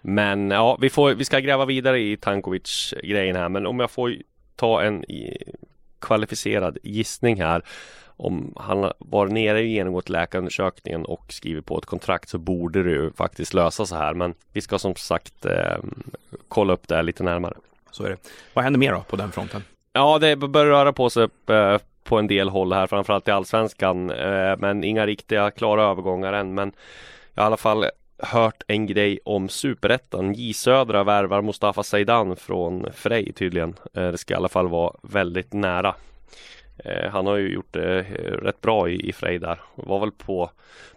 Men 0.01 0.51
ja, 0.51 0.77
vi, 0.81 0.89
får, 0.89 1.13
vi 1.13 1.25
ska 1.25 1.39
gräva 1.39 1.65
vidare 1.65 1.99
i 1.99 2.17
Tankovic-grejen 2.17 3.35
här. 3.35 3.49
Men 3.49 3.65
om 3.65 3.79
jag 3.79 3.91
får 3.91 4.15
ta 4.55 4.81
en 4.81 5.05
kvalificerad 6.03 6.77
gissning 6.83 7.41
här. 7.41 7.61
Om 8.17 8.53
han 8.55 8.91
varit 8.97 9.33
nere 9.33 9.57
och 9.57 9.63
genomgått 9.63 10.09
läkarundersökningen 10.09 11.05
och 11.05 11.33
skrivit 11.33 11.65
på 11.65 11.77
ett 11.77 11.85
kontrakt 11.85 12.29
så 12.29 12.37
borde 12.37 12.83
det 12.83 12.91
ju 12.91 13.11
faktiskt 13.11 13.53
lösa 13.53 13.85
sig 13.85 13.97
här. 13.97 14.13
Men 14.13 14.33
vi 14.51 14.61
ska 14.61 14.79
som 14.79 14.95
sagt 14.95 15.45
eh, 15.45 15.77
kolla 16.47 16.73
upp 16.73 16.87
det 16.87 16.95
här 16.95 17.03
lite 17.03 17.23
närmare. 17.23 17.53
Så 17.91 18.03
är 18.03 18.09
det. 18.09 18.17
Vad 18.53 18.63
händer 18.63 18.79
mer 18.79 18.91
då 18.91 19.01
på 19.01 19.15
den 19.15 19.31
fronten? 19.31 19.63
Ja, 19.93 20.19
det 20.19 20.35
börjar 20.35 20.65
röra 20.65 20.93
på 20.93 21.09
sig 21.09 21.27
eh, 21.49 21.77
på 22.03 22.19
en 22.19 22.27
del 22.27 22.49
håll 22.49 22.73
här, 22.73 22.87
framförallt 22.87 23.27
i 23.27 23.31
Allsvenskan. 23.31 24.09
Eh, 24.09 24.57
men 24.57 24.83
inga 24.83 25.05
riktiga 25.05 25.51
klara 25.51 25.83
övergångar 25.83 26.33
än. 26.33 26.53
Men 26.53 26.69
i 26.69 27.39
alla 27.39 27.57
fall 27.57 27.85
hört 28.17 28.63
en 28.67 28.85
grej 28.87 29.19
om 29.25 29.49
Superettan. 29.49 30.33
J 30.33 30.53
Södra 30.53 31.03
värvar 31.03 31.41
Mustafa 31.41 31.83
Zeidan 31.83 32.35
från 32.35 32.87
Frej 32.93 33.33
tydligen. 33.33 33.75
Eh, 33.93 34.07
det 34.11 34.17
ska 34.17 34.33
i 34.33 34.37
alla 34.37 34.49
fall 34.49 34.67
vara 34.67 34.93
väldigt 35.01 35.53
nära. 35.53 35.95
Eh, 36.77 37.09
han 37.11 37.25
har 37.27 37.35
ju 37.37 37.53
gjort 37.53 37.73
det 37.73 37.99
eh, 37.99 38.31
rätt 38.31 38.61
bra 38.61 38.89
i, 38.89 39.09
i 39.09 39.13
Frej 39.13 39.39
där. 39.39 39.59
Var 39.75 39.99
väl 39.99 40.11
på, 40.11 40.49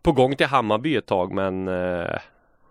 på 0.02 0.12
gång 0.12 0.36
till 0.36 0.46
Hammarby 0.46 0.96
ett 0.96 1.06
tag 1.06 1.32
men 1.32 1.64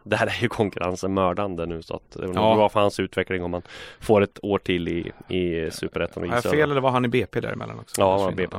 där 0.07 0.27
är 0.27 0.41
ju 0.41 0.47
konkurrensen 0.49 1.13
mördande 1.13 1.65
nu 1.65 1.81
så 1.81 1.95
att 1.95 2.11
det 2.11 2.23
är 2.23 2.27
Ja. 2.33 2.55
bra 2.55 2.69
för 2.69 2.79
hans 2.79 2.99
utveckling 2.99 3.43
om 3.43 3.51
man 3.51 3.61
får 3.99 4.21
ett 4.21 4.39
år 4.43 4.57
till 4.59 4.87
i, 4.87 5.11
i 5.35 5.71
Superettan 5.71 6.23
och 6.33 6.43
Södra. 6.43 6.57
fel 6.57 6.71
eller 6.71 6.81
var 6.81 6.89
han 6.91 7.05
i 7.05 7.07
BP 7.07 7.39
däremellan 7.39 7.79
också? 7.79 8.01
Ja, 8.01 8.11
han 8.11 8.21
var. 8.21 8.31
BP. 8.31 8.57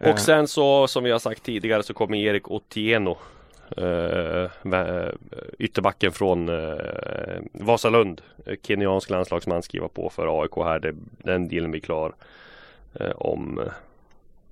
Ja. 0.00 0.10
Och 0.12 0.18
sen 0.18 0.48
så 0.48 0.86
som 0.86 1.04
vi 1.04 1.10
har 1.10 1.18
sagt 1.18 1.42
tidigare 1.42 1.82
så 1.82 1.94
kommer 1.94 2.18
Erik 2.18 2.50
Otieno 2.50 3.18
eh, 3.76 4.50
vä- 4.62 5.16
Ytterbacken 5.58 6.12
från 6.12 6.48
eh, 6.48 6.78
Vasalund 7.52 8.20
eh, 8.46 8.54
Kenyansk 8.62 9.10
landslagsman 9.10 9.62
skriva 9.62 9.88
på 9.88 10.10
för 10.10 10.42
AIK 10.42 10.56
här. 10.56 10.78
Det, 10.78 10.94
den 11.18 11.48
dealen 11.48 11.70
blir 11.70 11.80
klar 11.80 12.12
eh, 12.94 13.10
om 13.10 13.58
eh, 13.58 13.72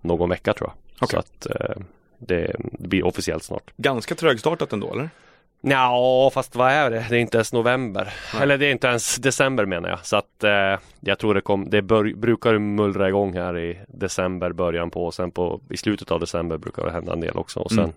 någon 0.01 0.29
vecka 0.31 0.53
tror 0.55 0.71
jag. 0.71 0.77
Okej. 1.01 1.09
Så 1.09 1.19
att 1.19 1.47
eh, 1.61 1.77
det, 2.19 2.57
det 2.79 2.89
blir 2.89 3.07
officiellt 3.07 3.45
snart. 3.45 3.71
Ganska 3.77 4.15
trögstartat 4.15 4.73
ändå 4.73 4.93
eller? 4.93 5.11
Ja, 5.61 6.31
fast 6.35 6.55
vad 6.57 6.71
är 6.73 6.91
det? 6.91 7.07
Det 7.11 7.17
är 7.17 7.21
inte 7.21 7.37
ens 7.37 7.53
november. 7.53 8.15
Nej. 8.35 8.43
Eller 8.43 8.59
det 8.59 8.67
är 8.67 8.71
inte 8.73 8.87
ens 8.87 9.17
december 9.17 9.67
menar 9.67 9.89
jag. 9.89 10.07
Så 10.07 10.17
att 10.17 10.45
eh, 10.45 10.79
jag 11.01 11.19
tror 11.19 11.35
det 11.35 11.41
kom, 11.41 11.71
det 11.71 11.83
bör, 11.83 12.15
brukar 12.15 12.59
mullra 12.59 13.09
igång 13.09 13.37
här 13.37 13.59
i 13.59 13.79
december 13.89 14.53
början 14.53 14.91
på 14.91 15.07
och 15.07 15.15
sen 15.15 15.31
på 15.31 15.61
i 15.71 15.77
slutet 15.77 16.11
av 16.11 16.21
december 16.21 16.59
brukar 16.59 16.85
det 16.85 16.93
hända 16.93 17.13
en 17.13 17.21
del 17.21 17.37
också 17.37 17.61
och 17.61 17.71
sen 17.71 17.79
Mm. 17.79 17.93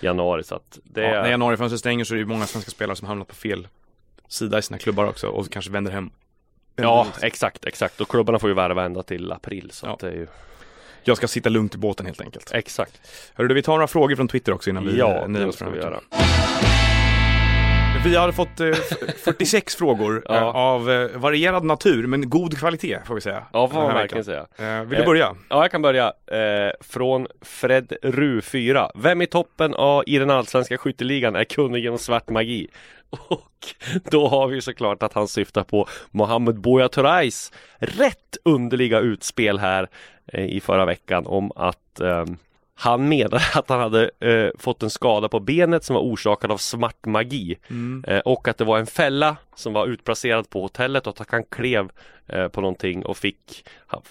januari 0.00 0.44
så 0.44 0.54
att 0.54 0.78
det 0.84 1.00
Ja, 1.02 1.08
är 1.08 1.22
när 1.22 1.30
januarifönstret 1.30 1.80
stänger 1.80 2.04
så 2.04 2.14
är 2.14 2.16
det 2.16 2.20
ju 2.20 2.26
många 2.26 2.46
svenska 2.46 2.70
spelare 2.70 2.96
som 2.96 3.08
hamnat 3.08 3.28
på 3.28 3.34
fel 3.34 3.68
sida 4.28 4.58
i 4.58 4.62
sina 4.62 4.78
klubbar 4.78 5.04
också 5.06 5.26
och 5.26 5.50
kanske 5.50 5.70
vänder 5.70 5.92
hem. 5.92 6.10
Ja, 6.76 7.06
exakt, 7.22 7.64
exakt. 7.64 8.00
Och 8.00 8.08
klubbarna 8.08 8.38
får 8.38 8.48
ju 8.50 8.54
värva 8.54 8.84
ända 8.84 9.02
till 9.02 9.32
april 9.32 9.70
så 9.72 9.86
Ja. 9.86 9.96
det 10.00 10.06
är 10.06 10.12
ju 10.12 10.26
Jag 11.04 11.16
ska 11.16 11.28
sitta 11.28 11.48
lugnt 11.48 11.74
i 11.74 11.78
båten 11.78 12.06
helt 12.06 12.20
enkelt. 12.20 12.50
exakt. 12.54 13.00
Hörru 13.34 13.48
du, 13.48 13.54
vi 13.54 13.62
tar 13.62 13.72
några 13.72 13.86
frågor 13.86 14.16
från 14.16 14.28
Twitter 14.28 14.52
också 14.52 14.70
innan 14.70 14.86
vi 14.86 14.98
Ja, 14.98 15.26
det 15.28 15.52
ska 15.52 15.70
vi 15.70 15.78
göra. 15.78 16.00
Vi 18.04 18.16
har 18.16 18.32
fått 18.32 18.60
eh, 18.60 18.68
f- 18.68 19.14
46 19.24 19.76
frågor 19.78 20.22
Ja. 20.28 20.34
eh, 20.36 20.42
av 20.56 20.90
eh, 20.90 21.08
varierad 21.16 21.64
natur 21.64 22.06
men 22.06 22.30
god 22.30 22.58
kvalitet 22.58 22.98
får 23.06 23.14
vi 23.14 23.20
säga. 23.20 23.42
Ja, 23.52 23.68
får 23.68 23.74
den 23.74 23.82
man 23.82 23.92
här 23.92 23.98
verkligen 24.00 24.24
veckan. 24.24 24.46
säga. 24.56 24.78
Eh, 24.78 24.84
vill 24.84 24.96
du 24.96 25.02
Eh, 25.02 25.06
börja? 25.06 25.34
Ja, 25.48 25.62
jag 25.62 25.70
kan 25.70 25.82
börja. 25.82 26.12
Eh, 26.26 26.72
från 26.80 27.26
Fred 27.42 27.92
Ru 28.02 28.40
4. 28.40 28.90
Vem 28.94 29.22
i 29.22 29.26
toppen 29.26 29.74
av, 29.74 30.02
i 30.06 30.18
den 30.18 30.30
allsvenska 30.30 30.78
skytteligan 30.78 31.36
är 31.36 31.44
kunnig 31.44 31.82
genom 31.82 31.98
svart 31.98 32.28
magi? 32.30 32.68
Och 33.10 33.74
då 34.10 34.28
har 34.28 34.46
vi 34.48 34.60
såklart 34.60 35.02
att 35.02 35.12
han 35.12 35.28
syftar 35.28 35.62
på 35.64 35.88
Mohamed 36.10 36.60
Buya 36.60 36.88
Turais 36.88 37.52
rätt 37.78 38.36
underliga 38.44 39.00
utspel 39.00 39.58
här 39.58 39.88
eh, 40.26 40.44
i 40.46 40.60
förra 40.60 40.84
veckan 40.84 41.26
om 41.26 41.52
att 41.56 42.00
ehm, 42.00 42.36
Han 42.84 43.08
menade 43.08 43.40
att 43.54 43.68
han 43.68 43.80
hade 43.80 44.10
eh, 44.20 44.50
fått 44.58 44.82
en 44.82 44.90
skada 44.90 45.28
på 45.28 45.40
benet 45.40 45.84
som 45.84 45.94
var 45.94 46.02
orsakad 46.02 46.50
av 46.52 46.56
smart 46.56 47.06
magi 47.06 47.56
Mm. 47.70 48.04
eh, 48.08 48.18
och 48.18 48.48
att 48.48 48.58
det 48.58 48.64
var 48.64 48.78
en 48.78 48.86
fälla 48.86 49.36
som 49.54 49.72
var 49.72 49.86
utplacerad 49.86 50.50
på 50.50 50.62
hotellet 50.62 51.06
och 51.06 51.20
att 51.20 51.30
han 51.30 51.44
klev 51.44 51.90
eh, 52.26 52.48
på 52.48 52.60
någonting 52.60 53.04
och 53.06 53.16
fick 53.16 53.64
ha- 53.86 54.02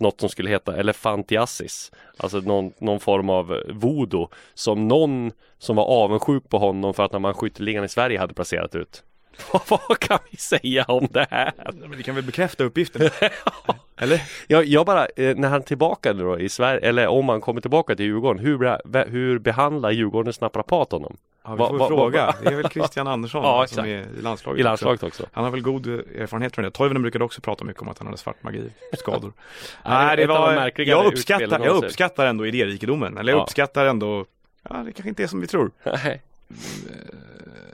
något 0.00 0.20
som 0.20 0.28
skulle 0.28 0.50
heta 0.50 0.76
elefantiasis 0.76 1.92
Alltså 2.16 2.38
någon, 2.38 2.72
någon 2.78 3.00
form 3.00 3.30
av 3.30 3.62
voodoo 3.68 4.28
som 4.54 4.88
någon 4.88 5.32
som 5.58 5.76
var 5.76 5.84
avundsjuk 5.84 6.48
på 6.48 6.58
honom 6.58 6.94
för 6.94 7.02
att 7.04 7.12
när 7.12 7.18
man 7.18 7.34
skytteligan 7.34 7.84
i 7.84 7.88
Sverige 7.88 8.18
hade 8.18 8.34
placerat 8.34 8.74
ut. 8.74 9.02
Vad 9.68 9.98
kan 9.98 10.18
vi 10.30 10.36
säga 10.36 10.84
om 10.84 11.06
det 11.10 11.26
här? 11.30 11.52
Men 11.74 11.90
vi 11.96 12.02
kan 12.02 12.14
väl 12.14 12.24
bekräfta 12.24 12.64
uppgiften? 12.64 13.10
Eller? 14.00 14.22
Jag, 14.46 14.64
jag 14.64 14.86
bara, 14.86 15.06
eh, 15.16 15.36
när 15.36 15.48
han 15.48 15.60
är 15.60 15.64
tillbaka 15.64 16.12
nu 16.12 16.22
då 16.22 16.38
i 16.40 16.48
Sverige, 16.48 16.80
eller 16.80 17.06
om 17.06 17.28
han 17.28 17.40
kommer 17.40 17.60
tillbaka 17.60 17.96
till 17.96 18.04
Djurgården, 18.06 18.44
hur, 18.44 19.08
hur 19.10 19.38
behandlar 19.38 19.90
Djurgårdens 19.90 20.40
naprapat 20.40 20.92
honom? 20.92 21.16
Ja, 21.44 21.52
vi 21.52 21.58
Va- 21.58 21.68
får 21.68 21.78
va- 21.78 21.86
fråga. 21.88 22.26
va- 22.26 22.34
Det 22.42 22.48
är 22.48 22.56
väl 22.56 22.70
Christian 22.70 23.06
Andersson 23.06 23.42
Ja, 23.44 23.66
som 23.68 23.84
är 23.84 23.88
i 23.88 24.22
landslaget. 24.22 24.60
I 24.60 24.62
landslaget 24.62 25.02
också? 25.02 25.26
Han 25.32 25.44
har 25.44 25.50
väl 25.50 25.60
god 25.62 25.86
eh, 25.86 25.92
erfarenhet 26.22 26.54
från 26.54 26.64
det. 26.64 26.70
Toivonen 26.70 27.02
brukade 27.02 27.24
också 27.24 27.40
prata 27.40 27.64
mycket 27.64 27.82
om 27.82 27.88
att 27.88 27.98
han 27.98 28.06
hade 28.06 28.18
svart 28.18 28.42
magi, 28.42 28.62
skador. 28.98 29.32
Nej, 29.84 30.16
det 30.16 30.26
märkligare 30.26 31.02
jag, 31.02 31.12
uppskattar, 31.12 31.60
jag 31.64 31.84
uppskattar 31.84 32.26
ändå 32.26 32.46
idérikedomen. 32.46 33.18
Eller 33.18 33.32
jag 33.32 33.38
Ja. 33.38 33.42
uppskattar 33.42 33.86
ändå, 33.86 34.24
ja 34.68 34.76
det 34.76 34.92
kanske 34.92 35.08
inte 35.08 35.22
är 35.22 35.26
som 35.26 35.40
vi 35.40 35.46
tror. 35.46 35.70
Nej. 36.04 36.22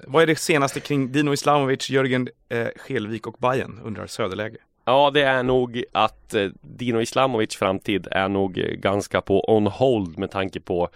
Vad 0.07 0.23
är 0.23 0.27
det 0.27 0.37
senaste 0.37 0.81
kring 0.81 1.12
Dino 1.12 1.33
Islamovic, 1.33 1.91
Jörgen 1.91 2.29
eh, 2.49 2.67
Skelvik 2.77 3.27
och 3.27 3.37
Bayern 3.39 3.81
undrar 3.85 4.07
Söderläge. 4.07 4.57
Ja, 4.88 5.11
det 5.11 5.22
är 5.22 5.42
nog 5.42 5.85
att 5.92 6.35
eh, 6.35 6.49
Dino 6.61 7.01
Islamovic 7.01 7.57
framtid 7.57 8.09
är 8.11 8.29
nog 8.29 8.55
ganska 8.55 9.20
på 9.20 9.57
on 9.57 9.66
hold 9.66 10.18
med 10.18 10.31
tanke 10.31 10.61
på 10.61 10.88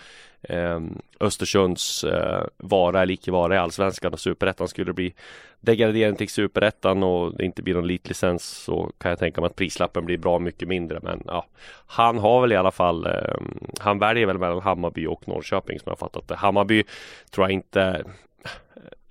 eh, 0.42 0.80
Östersunds 1.20 2.04
eh, 2.04 2.44
vara 2.56 3.02
eller 3.02 3.14
icke 3.14 3.30
vara 3.30 3.54
i 3.54 3.58
Allsvenskan 3.58 4.12
och 4.12 4.20
Superettan. 4.20 4.68
Skulle 4.68 4.84
det 4.84 4.92
bli 4.92 5.14
degradering 5.60 6.16
till 6.16 6.28
Superettan 6.28 7.02
och 7.02 7.36
det 7.36 7.44
inte 7.44 7.62
blir 7.62 7.74
någon 7.74 7.84
elitlicens 7.84 8.44
så 8.44 8.90
kan 8.98 9.08
jag 9.08 9.18
tänka 9.18 9.40
mig 9.40 9.48
att 9.48 9.56
prislappen 9.56 10.04
blir 10.04 10.18
bra 10.18 10.38
mycket 10.38 10.68
mindre. 10.68 11.00
Men 11.02 11.22
ja 11.26 11.46
Han 11.86 12.18
har 12.18 12.40
väl 12.40 12.52
i 12.52 12.56
alla 12.56 12.70
fall 12.70 13.06
eh, 13.06 13.34
Han 13.78 13.98
väljer 13.98 14.26
väl 14.26 14.38
mellan 14.38 14.62
Hammarby 14.62 15.06
och 15.06 15.28
Norrköping 15.28 15.78
som 15.78 15.84
jag 15.84 15.92
har 15.92 16.08
fattat 16.08 16.28
det. 16.28 16.36
Hammarby 16.36 16.84
tror 17.30 17.44
jag 17.44 17.52
inte 17.52 18.04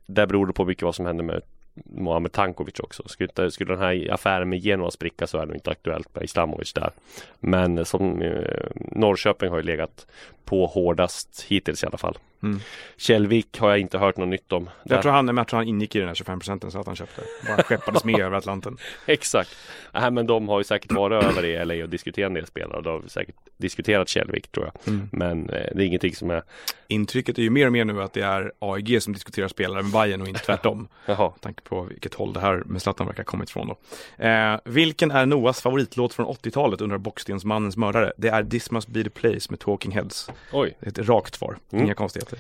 Där 0.06 0.26
beror 0.26 0.46
det 0.46 0.54
på 0.54 0.66
mycket 0.66 0.84
vad 0.84 0.96
som 0.96 1.06
händer 1.06 1.24
med 1.24 1.42
Mohamed 1.86 2.32
Tankovic 2.32 2.80
också. 2.80 3.08
Skulle, 3.08 3.30
inte, 3.30 3.52
skulle 3.52 3.74
den 3.74 3.84
här 3.84 4.14
affären 4.14 4.50
med 4.50 4.60
Genoa 4.60 4.92
spricka 4.92 5.28
så 5.28 5.38
är 5.38 5.46
det 5.46 5.54
inte 5.54 5.72
aktuellt 5.72 6.16
med 6.16 6.24
Islamovic 6.24 6.74
där. 6.74 6.92
Men 7.40 7.78
eh, 7.78 7.84
som 7.84 8.22
eh, 8.22 8.68
Norrköping 8.76 9.50
har 9.50 9.58
ju 9.58 9.64
legat 9.64 10.08
på 10.50 10.66
hårdast 10.66 11.46
hittills 11.48 11.84
i 11.84 11.88
alla 11.88 11.98
fall. 11.98 12.18
Mm. 12.44 12.60
Källvik 12.98 13.60
har 13.60 13.70
jag 13.70 13.80
inte 13.80 13.98
hört 13.98 14.18
något 14.18 14.28
nytt 14.28 14.52
om. 14.52 14.70
Jag 14.84 14.98
Där- 14.98 15.02
tror 15.02 15.12
han, 15.12 15.38
jag 15.38 15.48
tror 15.48 15.58
han 15.58 15.68
ingick 15.68 15.96
i 15.96 16.00
den 16.00 16.08
här 16.08 16.16
25 16.16 16.40
procenten 16.40 16.72
så 16.72 16.80
att 16.80 16.86
han 16.86 16.96
köpte. 16.96 17.22
Bara 17.48 17.64
skeppades 17.64 18.04
med 18.04 18.20
över 18.20 18.38
Atlanten. 18.38 18.78
Exakt. 19.06 19.56
Nej, 19.94 20.12
men 20.12 20.28
de 20.28 20.50
har 20.50 20.60
ju 20.60 20.64
säkert 20.64 20.92
varit 20.92 21.24
över 21.24 21.46
i 21.46 21.66
LA 21.66 21.84
och 21.84 21.90
diskuterat 21.90 22.28
en 22.30 22.34
del 22.34 22.46
spelare 22.46 22.78
och 22.78 22.84
de 22.84 22.90
har 22.90 23.08
säkert 23.08 23.36
diskuterat 23.58 24.10
Källvik 24.10 24.48
tror 24.52 24.66
jag. 24.66 24.94
Mm. 24.94 25.10
Men 25.12 25.50
eh, 25.50 25.68
det 25.76 25.84
är 25.84 25.88
ingenting 25.88 26.16
som 26.16 26.30
är 26.30 26.44
Intrycket 26.92 27.38
är 27.38 27.42
ju 27.42 27.50
mer 27.50 27.66
och 27.66 27.72
mer 27.72 27.86
nu 27.86 28.02
att 28.02 28.14
det 28.14 28.22
är 28.22 28.52
AIG 28.60 29.04
som 29.04 29.14
diskuterar 29.14 29.48
spelare 29.48 29.84
med 29.84 29.92
Bayern 29.92 30.22
och 30.22 30.28
inte 30.28 30.40
tvärtom. 30.40 30.88
Jaha. 31.06 31.32
Tanke 31.40 31.62
på 31.62 31.82
vilket 31.82 32.14
håll 32.14 32.34
det 32.34 32.40
här 32.40 32.64
med 32.66 32.82
Zlatan 32.82 33.08
verkar 33.08 33.24
ha 33.24 33.26
kommit 33.26 33.50
ifrån 33.50 33.68
då. 33.68 33.78
Eh, 34.26 34.60
vilken 34.66 35.12
är 35.12 35.26
Noahs 35.26 35.62
favoritlåt 35.62 36.14
från 36.14 36.26
80-talet 36.26 36.82
undrar 36.82 36.98
Bockstensmannens 36.98 37.78
mördare? 37.78 38.14
Det 38.18 38.28
är 38.28 38.44
This 38.44 38.72
must 38.72 38.88
be 38.88 39.04
the 39.04 39.10
place 39.10 39.48
med 39.50 39.60
Talking 39.60 39.92
Heads. 39.92 40.30
Oj. 40.54 40.78
Ett 40.82 40.98
rakt 41.00 41.36
svar, 41.36 41.58
Mm. 41.72 41.86
inga 41.86 41.94
konstigheter. 41.94 42.40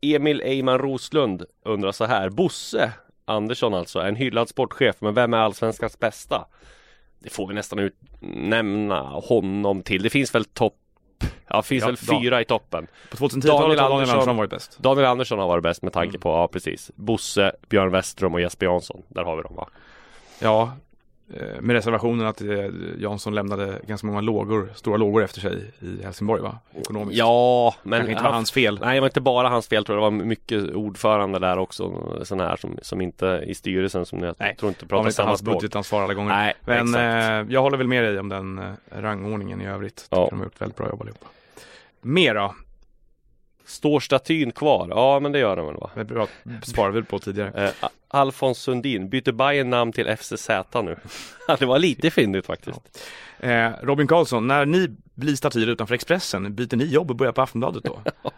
Emil 0.00 0.40
Eiman 0.44 0.78
Roslund 0.78 1.44
undrar 1.64 1.92
så 1.92 2.04
här. 2.04 2.28
Bosse 2.30 2.92
Andersson 3.24 3.74
alltså, 3.74 3.98
en 4.00 4.16
hyllad 4.16 4.48
sportchef, 4.48 4.96
men 5.00 5.14
vem 5.14 5.34
är 5.34 5.38
allsvenskans 5.38 5.98
bästa? 5.98 6.46
Det 7.18 7.30
får 7.30 7.46
vi 7.48 7.54
nästan 7.54 7.78
utnämna 7.78 9.02
honom 9.02 9.82
till. 9.82 10.02
Det 10.02 10.10
finns 10.10 10.34
väl 10.34 10.44
topp 10.44 10.74
Ja, 11.50 11.62
finns 11.62 11.80
Ja, 11.82 11.86
väl 11.86 11.96
Dan- 11.96 12.20
fyra 12.22 12.40
i 12.40 12.44
toppen. 12.44 12.86
På 13.10 13.16
2010-talet 13.16 13.42
Daniel 13.60 13.76
Daniel 13.76 13.92
Andersson. 13.92 14.14
Andersson 14.14 14.36
varit 14.36 14.50
bäst. 14.50 14.78
Daniel 14.78 15.06
Andersson 15.06 15.38
har 15.38 15.46
varit 15.48 15.62
bäst 15.62 15.82
med 15.82 15.92
tanke 15.92 16.08
Mm. 16.08 16.20
på, 16.20 16.28
ja 16.28 16.48
precis. 16.48 16.90
Bosse, 16.94 17.52
Björn 17.68 17.90
Westrom 17.90 18.34
och 18.34 18.40
Jesper 18.40 18.66
Jansson. 18.66 19.02
Där 19.08 19.24
har 19.24 19.36
vi 19.36 19.42
dem 19.42 19.54
va? 19.56 19.68
Ja, 20.38 20.72
med 21.60 21.74
reservationen 21.74 22.26
att 22.26 22.40
eh, 22.40 22.48
Jansson 22.98 23.34
lämnade 23.34 23.78
ganska 23.86 24.06
många 24.06 24.20
lågor, 24.20 24.72
stora 24.74 24.96
lågor 24.96 25.24
efter 25.24 25.40
sig 25.40 25.70
i 25.80 26.02
Helsingborg 26.02 26.42
va? 26.42 26.58
Ekonomiskt. 26.80 27.18
Ja, 27.18 27.74
men 27.82 27.98
Kanske 27.98 28.12
inte 28.12 28.24
var 28.24 28.32
hans 28.32 28.52
fel. 28.52 28.78
Nej, 28.82 28.94
det 28.94 29.00
var 29.00 29.08
inte 29.08 29.20
bara 29.20 29.48
hans 29.48 29.68
fel 29.68 29.84
tror 29.84 29.98
jag. 29.98 30.12
Det 30.12 30.18
var 30.18 30.24
mycket 30.24 30.74
ordförande 30.74 31.38
där 31.38 31.58
också. 31.58 31.92
Sån 32.24 32.40
här 32.40 32.56
som, 32.56 32.78
som 32.82 33.00
inte 33.00 33.44
i 33.46 33.54
styrelsen 33.54 34.06
som 34.06 34.18
jag 34.22 34.34
Nej, 34.38 34.56
tror 34.56 34.68
inte 34.68 34.86
pratar 34.86 35.04
inte 35.04 35.12
samma 35.12 35.36
språk. 35.36 35.54
budgetansvar 35.54 36.02
alla 36.02 36.14
gånger. 36.14 36.30
Nej, 36.30 36.54
Men 36.64 36.94
eh, 36.94 37.52
jag 37.52 37.62
håller 37.62 37.78
väl 37.78 37.88
med 37.88 38.04
dig 38.04 38.18
om 38.18 38.28
den 38.28 38.58
eh, 38.58 38.64
rangordningen 38.90 39.60
i 39.60 39.66
övrigt. 39.66 40.06
Ja. 40.10 40.26
de 40.30 40.38
har 40.38 40.46
gjort 40.46 40.60
väldigt 40.60 40.76
bra 40.76 40.88
jobb 40.88 41.00
allihopa. 41.00 41.26
Mera, 42.00 42.54
Står 43.68 44.00
statyn 44.00 44.52
kvar? 44.52 44.88
Ja, 44.90 45.20
men 45.20 45.32
det 45.32 45.38
gör 45.38 45.56
den 45.56 45.66
väl 45.66 45.76
va? 45.76 45.90
det 45.94 46.04
bra, 46.04 46.26
svarade 46.62 47.00
vi 47.00 47.06
på 47.06 47.18
tidigare. 47.18 47.64
Eh, 47.64 47.88
Alfons 48.08 48.58
Sundin, 48.58 49.08
byter 49.08 49.32
Bayern 49.32 49.70
namn 49.70 49.92
till 49.92 50.16
FCZ 50.16 50.48
nu? 50.74 50.96
Ja, 51.48 51.56
det 51.58 51.66
var 51.66 51.78
lite 51.78 52.10
fyndigt 52.10 52.46
faktiskt. 52.46 52.80
Eh, 53.40 53.70
Robin 53.82 54.06
Karlsson, 54.06 54.46
när 54.46 54.66
ni 54.66 54.88
blir 55.14 55.36
statyer 55.36 55.66
utanför 55.66 55.94
Expressen, 55.94 56.54
byter 56.54 56.76
ni 56.76 56.84
jobb 56.84 57.10
och 57.10 57.16
börjar 57.16 57.32
på 57.32 57.42
Aftonbladet 57.42 57.84
då? 57.84 58.00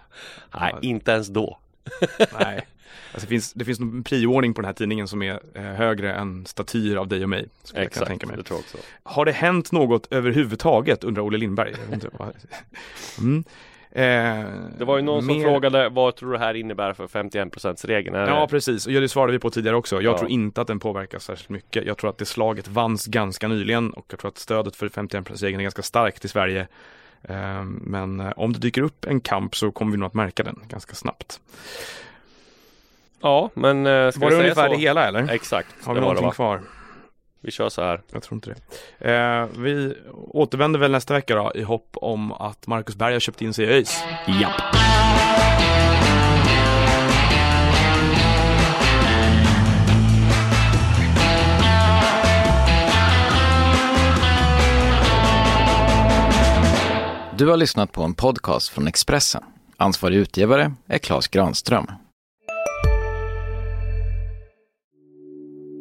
Nej, 0.60 0.74
inte 0.82 1.10
ens 1.10 1.28
då. 1.28 1.58
Nej. 2.40 2.66
Alltså 3.12 3.26
det, 3.26 3.30
finns, 3.30 3.52
det 3.52 3.64
finns 3.64 3.80
en 3.80 4.04
prioordning 4.04 4.54
på 4.54 4.60
den 4.60 4.66
här 4.66 4.72
tidningen 4.72 5.08
som 5.08 5.22
är 5.22 5.40
eh, 5.54 5.62
högre 5.62 6.14
än 6.14 6.46
statyer 6.46 6.96
av 6.96 7.08
dig 7.08 7.22
och 7.22 7.28
mig. 7.28 7.48
Exakt, 7.74 8.06
tänka 8.06 8.26
mig. 8.26 8.36
det 8.36 8.42
tror 8.42 8.56
jag 8.56 8.60
också. 8.60 8.78
Har 9.02 9.24
det 9.24 9.32
hänt 9.32 9.72
något 9.72 10.12
överhuvudtaget? 10.12 11.04
undrar 11.04 11.22
Olle 11.22 11.38
Lindberg. 11.38 11.74
Mm. 13.18 13.44
Eh, 13.92 14.44
Det 14.78 14.84
var 14.84 14.96
ju 14.96 15.02
någon 15.02 15.22
som 15.22 15.36
mer- 15.38 15.44
frågade 15.44 15.88
vad 15.88 16.16
tror 16.16 16.30
du 16.32 16.38
det 16.38 16.44
här 16.44 16.54
innebär 16.54 16.92
för 16.92 17.06
51% 17.06 17.84
regeln? 17.84 18.16
Är 18.16 18.28
Ja 18.28 18.40
det- 18.40 18.46
precis, 18.46 18.86
och 18.86 18.92
det 18.92 19.08
svarade 19.08 19.32
vi 19.32 19.38
på 19.38 19.50
tidigare 19.50 19.76
också. 19.76 20.02
Jag 20.02 20.14
Ja. 20.14 20.18
tror 20.18 20.30
inte 20.30 20.60
att 20.60 20.66
den 20.66 20.78
påverkar 20.80 21.18
särskilt 21.18 21.48
mycket. 21.48 21.84
Jag 21.86 21.98
tror 21.98 22.10
att 22.10 22.18
det 22.18 22.24
slaget 22.24 22.68
vanns 22.68 23.06
ganska 23.06 23.48
nyligen 23.48 23.90
och 23.92 24.04
jag 24.08 24.18
tror 24.18 24.28
att 24.28 24.38
stödet 24.38 24.76
för 24.76 24.88
51%-regeln 24.88 25.60
är 25.60 25.62
ganska 25.62 25.82
starkt 25.82 26.24
i 26.24 26.28
Sverige. 26.28 26.66
Eh, 27.22 27.62
Men 27.64 28.20
eh, 28.20 28.32
om 28.36 28.52
det 28.52 28.58
dyker 28.58 28.82
upp 28.82 29.04
en 29.04 29.20
kamp 29.20 29.56
så 29.56 29.70
kommer 29.72 29.92
vi 29.92 29.98
nog 29.98 30.06
att 30.06 30.14
märka 30.14 30.42
den 30.42 30.58
ganska 30.68 30.94
snabbt. 30.94 31.40
ja 33.22 33.50
men 33.54 33.84
ska 34.12 34.20
Var 34.20 34.30
det 34.30 34.36
ungefär 34.36 34.66
så? 34.68 34.72
det 34.74 34.78
hela 34.80 35.08
eller? 35.08 35.30
Exakt, 35.32 35.68
Har 35.84 35.94
vi 35.94 36.00
var 36.00 36.06
det 36.14 36.20
någonting 36.20 36.26
va? 36.26 36.32
kvar? 36.32 36.60
Vi 37.40 37.50
kör 37.50 37.68
så 37.68 37.82
här. 37.82 38.00
Jag 38.12 38.22
tror 38.22 38.36
inte 38.36 38.54
det. 38.98 39.12
Eh, 39.12 39.46
vi 39.58 39.94
återvänder 40.32 40.80
väl 40.80 40.90
nästa 40.90 41.14
vecka 41.14 41.34
då 41.34 41.52
i 41.54 41.62
hopp 41.62 41.88
om 41.92 42.32
att 42.32 42.66
Marcus 42.66 42.96
Berg 42.96 43.12
har 43.12 43.20
köpt 43.20 43.42
in 43.42 43.54
sig 43.54 43.64
i 43.64 43.68
ÖIS. 43.68 44.02
Japp. 44.40 44.62
Du 57.36 57.46
har 57.46 57.56
lyssnat 57.56 57.92
på 57.92 58.02
en 58.02 58.14
podcast 58.14 58.68
från 58.68 58.88
Expressen. 58.88 59.42
Ansvarig 59.76 60.16
utgivare 60.16 60.72
är 60.86 60.98
Klas 60.98 61.28
Granström. 61.28 61.86